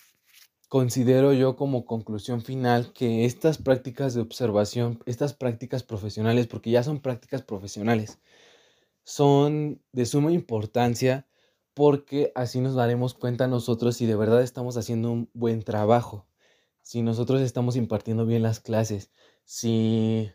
considero 0.66 1.32
yo 1.34 1.54
como 1.54 1.84
conclusión 1.84 2.42
final 2.42 2.92
que 2.92 3.24
estas 3.24 3.58
prácticas 3.58 4.12
de 4.12 4.22
observación, 4.22 4.98
estas 5.06 5.34
prácticas 5.34 5.84
profesionales, 5.84 6.48
porque 6.48 6.72
ya 6.72 6.82
son 6.82 7.00
prácticas 7.00 7.42
profesionales, 7.42 8.18
son 9.04 9.80
de 9.92 10.04
suma 10.04 10.32
importancia 10.32 11.29
porque 11.74 12.32
así 12.34 12.60
nos 12.60 12.74
daremos 12.74 13.14
cuenta 13.14 13.46
nosotros 13.46 13.96
si 13.96 14.06
de 14.06 14.16
verdad 14.16 14.42
estamos 14.42 14.76
haciendo 14.76 15.10
un 15.12 15.30
buen 15.34 15.62
trabajo, 15.62 16.26
si 16.82 17.02
nosotros 17.02 17.40
estamos 17.40 17.76
impartiendo 17.76 18.26
bien 18.26 18.42
las 18.42 18.60
clases, 18.60 19.10
si 19.44 20.30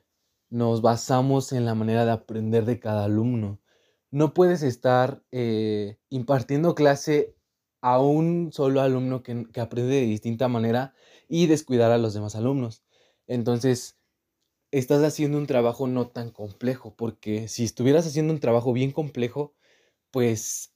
nos 0.49 0.81
basamos 0.81 1.51
en 1.51 1.65
la 1.65 1.75
manera 1.75 2.05
de 2.05 2.11
aprender 2.11 2.65
de 2.65 2.79
cada 2.79 3.05
alumno. 3.05 3.59
No 4.11 4.33
puedes 4.33 4.63
estar 4.63 5.23
eh, 5.31 5.97
impartiendo 6.09 6.75
clase 6.75 7.35
a 7.81 7.99
un 7.99 8.51
solo 8.53 8.81
alumno 8.81 9.23
que, 9.23 9.47
que 9.51 9.61
aprende 9.61 9.95
de 9.95 10.01
distinta 10.01 10.47
manera 10.47 10.93
y 11.27 11.47
descuidar 11.47 11.91
a 11.91 11.97
los 11.97 12.13
demás 12.13 12.35
alumnos. 12.35 12.83
Entonces, 13.27 13.99
estás 14.71 15.03
haciendo 15.03 15.37
un 15.37 15.47
trabajo 15.47 15.87
no 15.87 16.07
tan 16.07 16.31
complejo, 16.31 16.95
porque 16.95 17.47
si 17.47 17.63
estuvieras 17.63 18.07
haciendo 18.07 18.33
un 18.33 18.39
trabajo 18.39 18.73
bien 18.73 18.91
complejo, 18.91 19.55
pues 20.11 20.74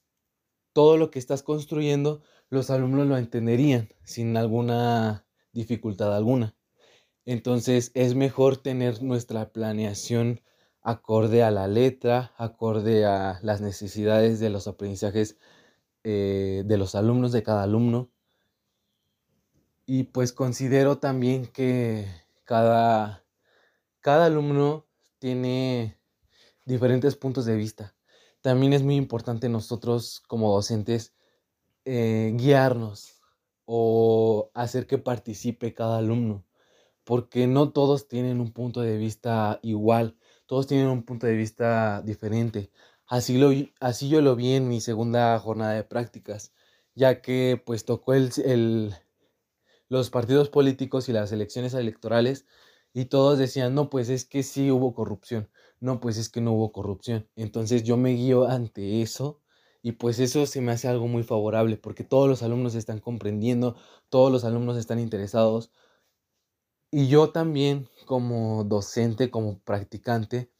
todo 0.80 0.96
lo 0.96 1.10
que 1.10 1.18
estás 1.18 1.42
construyendo, 1.42 2.22
los 2.48 2.70
alumnos 2.70 3.06
lo 3.06 3.18
entenderían 3.18 3.90
sin 4.02 4.34
alguna 4.38 5.26
dificultad 5.52 6.16
alguna. 6.16 6.56
Entonces 7.26 7.90
es 7.92 8.14
mejor 8.14 8.56
tener 8.56 9.02
nuestra 9.02 9.52
planeación 9.52 10.40
acorde 10.80 11.42
a 11.42 11.50
la 11.50 11.68
letra, 11.68 12.32
acorde 12.38 13.04
a 13.04 13.40
las 13.42 13.60
necesidades 13.60 14.40
de 14.40 14.48
los 14.48 14.68
aprendizajes 14.68 15.36
eh, 16.02 16.62
de 16.64 16.78
los 16.78 16.94
alumnos, 16.94 17.32
de 17.32 17.42
cada 17.42 17.64
alumno. 17.64 18.08
Y 19.84 20.04
pues 20.04 20.32
considero 20.32 20.96
también 20.96 21.44
que 21.44 22.06
cada, 22.44 23.22
cada 24.00 24.24
alumno 24.24 24.86
tiene 25.18 25.98
diferentes 26.64 27.16
puntos 27.16 27.44
de 27.44 27.56
vista. 27.56 27.94
También 28.42 28.72
es 28.72 28.82
muy 28.82 28.96
importante 28.96 29.48
nosotros 29.48 30.22
como 30.26 30.52
docentes 30.52 31.14
eh, 31.84 32.32
guiarnos 32.36 33.20
o 33.66 34.50
hacer 34.54 34.86
que 34.86 34.98
participe 34.98 35.74
cada 35.74 35.98
alumno 35.98 36.44
porque 37.04 37.46
no 37.46 37.72
todos 37.72 38.08
tienen 38.08 38.40
un 38.40 38.52
punto 38.52 38.82
de 38.82 38.96
vista 38.96 39.58
igual, 39.62 40.16
todos 40.46 40.66
tienen 40.66 40.88
un 40.88 41.02
punto 41.04 41.26
de 41.26 41.34
vista 41.34 42.02
diferente. 42.02 42.70
Así, 43.06 43.38
lo, 43.38 43.50
así 43.80 44.08
yo 44.08 44.20
lo 44.20 44.36
vi 44.36 44.52
en 44.54 44.68
mi 44.68 44.80
segunda 44.80 45.38
jornada 45.40 45.72
de 45.74 45.84
prácticas, 45.84 46.52
ya 46.94 47.20
que 47.22 47.60
pues 47.64 47.84
tocó 47.84 48.14
el, 48.14 48.30
el, 48.44 48.94
los 49.88 50.10
partidos 50.10 50.48
políticos 50.48 51.08
y 51.08 51.12
las 51.12 51.32
elecciones 51.32 51.74
electorales 51.74 52.46
y 52.92 53.06
todos 53.06 53.38
decían, 53.38 53.74
no, 53.74 53.90
pues 53.90 54.08
es 54.08 54.24
que 54.24 54.42
sí 54.42 54.70
hubo 54.70 54.94
corrupción, 54.94 55.50
no, 55.80 56.00
pues 56.00 56.16
es 56.18 56.28
que 56.28 56.40
no 56.40 56.52
hubo 56.52 56.72
corrupción. 56.72 57.28
Entonces 57.36 57.82
yo 57.84 57.96
me 57.96 58.10
guío 58.10 58.46
ante 58.48 59.02
eso 59.02 59.40
y 59.82 59.92
pues 59.92 60.18
eso 60.20 60.46
se 60.46 60.60
me 60.60 60.72
hace 60.72 60.88
algo 60.88 61.08
muy 61.08 61.22
favorable 61.22 61.76
porque 61.76 62.04
todos 62.04 62.28
los 62.28 62.42
alumnos 62.42 62.74
están 62.74 63.00
comprendiendo, 63.00 63.76
todos 64.10 64.30
los 64.32 64.44
alumnos 64.44 64.76
están 64.76 65.00
interesados, 65.00 65.72
y 66.92 67.08
yo 67.08 67.30
también 67.30 67.88
como 68.06 68.64
docente, 68.64 69.30
como 69.30 69.60
practicante, 69.60 70.50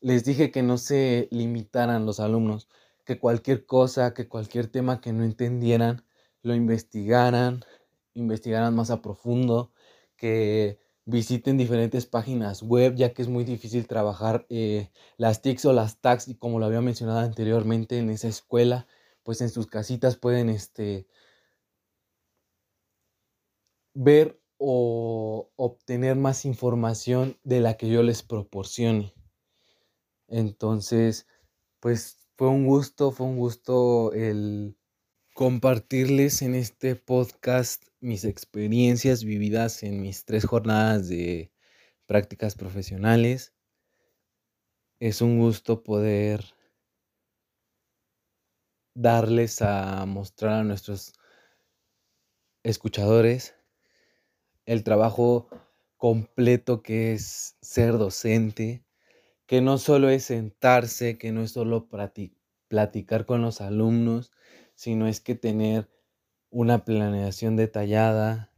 les 0.00 0.24
dije 0.24 0.50
que 0.52 0.62
no 0.62 0.78
se 0.78 1.28
limitaran 1.32 2.06
los 2.06 2.20
alumnos, 2.20 2.68
que 3.04 3.18
cualquier 3.18 3.66
cosa, 3.66 4.14
que 4.14 4.28
cualquier 4.28 4.68
tema 4.68 5.00
que 5.00 5.12
no 5.12 5.24
entendieran, 5.24 6.04
lo 6.42 6.54
investigaran, 6.54 7.62
investigaran 8.14 8.74
más 8.76 8.90
a 8.90 9.02
profundo, 9.02 9.72
que 10.16 10.78
visiten 11.04 11.58
diferentes 11.58 12.06
páginas 12.06 12.62
web, 12.62 12.94
ya 12.94 13.12
que 13.12 13.22
es 13.22 13.28
muy 13.28 13.44
difícil 13.44 13.86
trabajar 13.86 14.46
eh, 14.48 14.90
las 15.16 15.42
TICs 15.42 15.64
o 15.66 15.72
las 15.72 16.00
TACs, 16.00 16.28
y 16.28 16.34
como 16.36 16.58
lo 16.58 16.66
había 16.66 16.80
mencionado 16.80 17.20
anteriormente 17.20 17.98
en 17.98 18.10
esa 18.10 18.28
escuela, 18.28 18.86
pues 19.22 19.40
en 19.40 19.50
sus 19.50 19.66
casitas 19.66 20.16
pueden 20.16 20.48
este, 20.48 21.06
ver 23.94 24.40
o 24.58 25.50
obtener 25.56 26.16
más 26.16 26.44
información 26.44 27.38
de 27.42 27.60
la 27.60 27.76
que 27.76 27.88
yo 27.88 28.02
les 28.02 28.22
proporcione. 28.22 29.14
Entonces, 30.28 31.26
pues 31.80 32.28
fue 32.36 32.48
un 32.48 32.66
gusto, 32.66 33.10
fue 33.10 33.26
un 33.26 33.38
gusto 33.38 34.12
el 34.12 34.76
compartirles 35.42 36.40
en 36.42 36.54
este 36.54 36.94
podcast 36.94 37.82
mis 37.98 38.24
experiencias 38.24 39.24
vividas 39.24 39.82
en 39.82 40.00
mis 40.00 40.24
tres 40.24 40.44
jornadas 40.44 41.08
de 41.08 41.50
prácticas 42.06 42.54
profesionales. 42.54 43.52
Es 45.00 45.20
un 45.20 45.40
gusto 45.40 45.82
poder 45.82 46.44
darles 48.94 49.62
a 49.62 50.06
mostrar 50.06 50.60
a 50.60 50.62
nuestros 50.62 51.12
escuchadores 52.62 53.56
el 54.64 54.84
trabajo 54.84 55.48
completo 55.96 56.84
que 56.84 57.14
es 57.14 57.56
ser 57.60 57.98
docente, 57.98 58.84
que 59.46 59.60
no 59.60 59.78
solo 59.78 60.08
es 60.08 60.22
sentarse, 60.22 61.18
que 61.18 61.32
no 61.32 61.42
es 61.42 61.50
solo 61.50 61.88
platicar 62.68 63.26
con 63.26 63.42
los 63.42 63.60
alumnos, 63.60 64.30
sino 64.82 65.06
es 65.06 65.20
que 65.20 65.36
tener 65.36 65.88
una 66.50 66.84
planeación 66.84 67.54
detallada, 67.54 68.52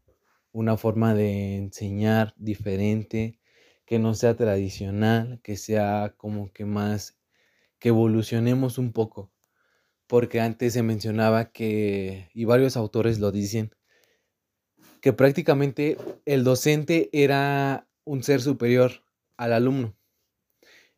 una 0.52 0.78
forma 0.78 1.12
de 1.12 1.56
enseñar 1.56 2.32
diferente, 2.38 3.38
que 3.84 3.98
no 3.98 4.14
sea 4.14 4.34
tradicional, 4.34 5.42
que 5.42 5.58
sea 5.58 6.14
como 6.16 6.50
que 6.50 6.64
más, 6.64 7.18
que 7.78 7.90
evolucionemos 7.90 8.78
un 8.78 8.94
poco. 8.94 9.34
Porque 10.06 10.40
antes 10.40 10.72
se 10.72 10.82
mencionaba 10.82 11.52
que, 11.52 12.30
y 12.32 12.46
varios 12.46 12.78
autores 12.78 13.18
lo 13.18 13.30
dicen, 13.30 13.74
que 15.02 15.12
prácticamente 15.12 15.98
el 16.24 16.42
docente 16.42 17.10
era 17.12 17.86
un 18.04 18.22
ser 18.22 18.40
superior 18.40 19.04
al 19.36 19.52
alumno 19.52 19.94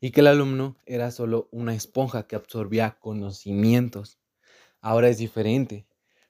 y 0.01 0.13
que 0.13 0.21
el 0.21 0.29
alumno 0.29 0.77
era 0.87 1.11
solo 1.11 1.49
una 1.51 1.75
esponja 1.75 2.29
que 2.29 2.37
absorbía 2.37 2.97
conocimientos. 3.01 4.21
Ahora 4.87 5.09
es 5.09 5.19
diferente. 5.19 5.85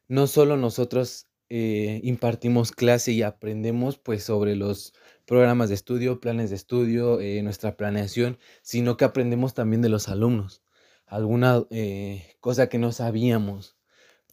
No 0.08 0.26
solo 0.26 0.56
nosotros 0.56 1.26
eh, 1.50 2.00
impartimos 2.04 2.72
clase 2.72 3.12
y 3.12 3.20
aprendemos 3.20 3.98
pues 3.98 4.24
sobre 4.24 4.56
los 4.56 4.94
programas 5.26 5.68
de 5.68 5.74
estudio, 5.74 6.20
planes 6.20 6.48
de 6.48 6.56
estudio, 6.56 7.20
eh, 7.20 7.42
nuestra 7.42 7.76
planeación, 7.76 8.38
sino 8.62 8.96
que 8.96 9.04
aprendemos 9.04 9.52
también 9.52 9.82
de 9.82 9.90
los 9.90 10.08
alumnos. 10.08 10.62
Alguna 11.04 11.66
eh, 11.68 12.36
cosa 12.40 12.70
que 12.70 12.78
no 12.78 12.92
sabíamos. 12.92 13.76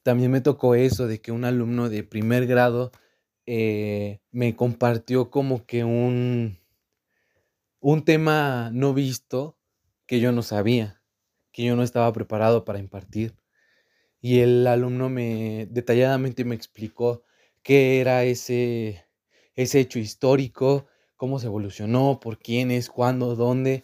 También 0.03 0.31
me 0.31 0.39
tocó 0.39 0.73
eso 0.75 1.05
de 1.07 1.19
que 1.19 1.33
un 1.33 1.43
alumno 1.43 1.89
de 1.89 2.05
primer 2.05 2.47
grado 2.47 2.93
me 3.45 4.55
compartió 4.55 5.31
como 5.31 5.65
que 5.65 5.83
un, 5.83 6.57
un 7.81 8.05
tema 8.05 8.69
no 8.71 8.93
visto 8.93 9.57
que 10.05 10.21
yo 10.21 10.31
no 10.31 10.43
sabía, 10.43 11.01
que 11.51 11.65
yo 11.65 11.75
no 11.75 11.83
estaba 11.83 12.13
preparado 12.13 12.63
para 12.63 12.79
impartir. 12.79 13.42
Y 14.23 14.39
el 14.39 14.65
alumno 14.67 15.09
me 15.09 15.67
detalladamente 15.69 16.45
me 16.45 16.55
explicó 16.55 17.25
qué 17.61 17.99
era 17.99 18.23
ese, 18.23 19.05
ese 19.53 19.81
hecho 19.81 19.99
histórico, 19.99 20.87
cómo 21.17 21.39
se 21.39 21.47
evolucionó, 21.47 22.21
por 22.21 22.39
quiénes, 22.39 22.89
cuándo, 22.89 23.35
dónde. 23.35 23.83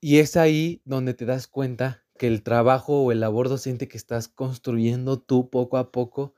Y 0.00 0.18
es 0.20 0.36
ahí 0.36 0.80
donde 0.84 1.12
te 1.12 1.24
das 1.24 1.48
cuenta 1.48 2.04
que 2.16 2.28
el 2.28 2.44
trabajo 2.44 3.02
o 3.02 3.10
el 3.10 3.18
labor 3.18 3.48
docente 3.48 3.88
que 3.88 3.96
estás 3.96 4.28
construyendo 4.28 5.18
tú 5.18 5.50
poco 5.50 5.76
a 5.76 5.90
poco 5.90 6.34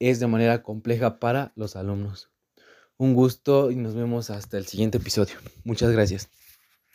es 0.00 0.18
de 0.18 0.26
manera 0.26 0.64
compleja 0.64 1.20
para 1.20 1.52
los 1.54 1.76
alumnos. 1.76 2.32
Un 2.96 3.14
gusto 3.14 3.70
y 3.70 3.76
nos 3.76 3.94
vemos 3.94 4.28
hasta 4.30 4.58
el 4.58 4.66
siguiente 4.66 4.98
episodio. 4.98 5.36
Muchas 5.62 5.92
gracias. 5.92 6.28